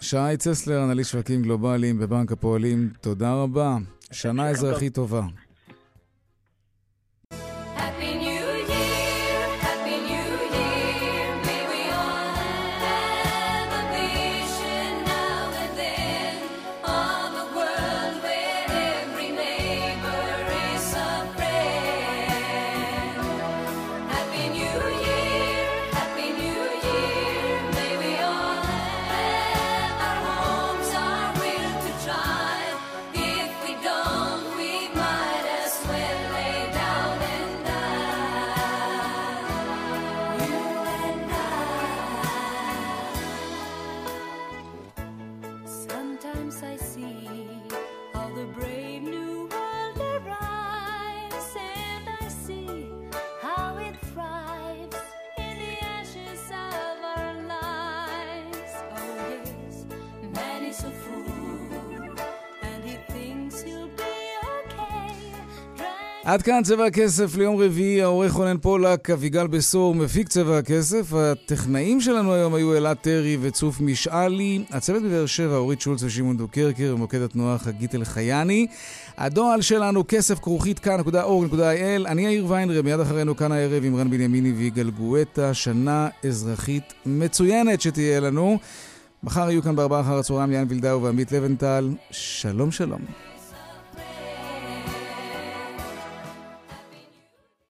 [0.00, 3.76] שי צסלר, אנליסט שווקים גלובליים בבנק הפועלים, תודה רבה.
[4.12, 5.22] שנה אזרחית טובה.
[66.24, 71.12] עד כאן צבע הכסף ליום רביעי, העורך רונן פולק, אביגל בשור, מפיק צבע הכסף.
[71.12, 74.64] הטכנאים שלנו היום היו אלעד טרי וצוף משאלי.
[74.70, 78.66] הצוות בבאר שבע, אורית שולץ ושמעון דוקרקר, ומוקד התנועה חגית אלחייני.
[79.18, 82.06] הדואל שלנו, כסף כרוכית כאן.org.il.
[82.06, 85.54] אני יאיר ויינרב, מיד אחרינו כאן הערב עם רן בנימיני ויגאל גואטה.
[85.54, 88.58] שנה אזרחית מצוינת שתהיה לנו.
[89.22, 91.90] מחר יהיו כאן בארבעה אחר הצהריים ליאן וילדאו ועמית לבנטל.
[92.10, 93.33] שלום שלום.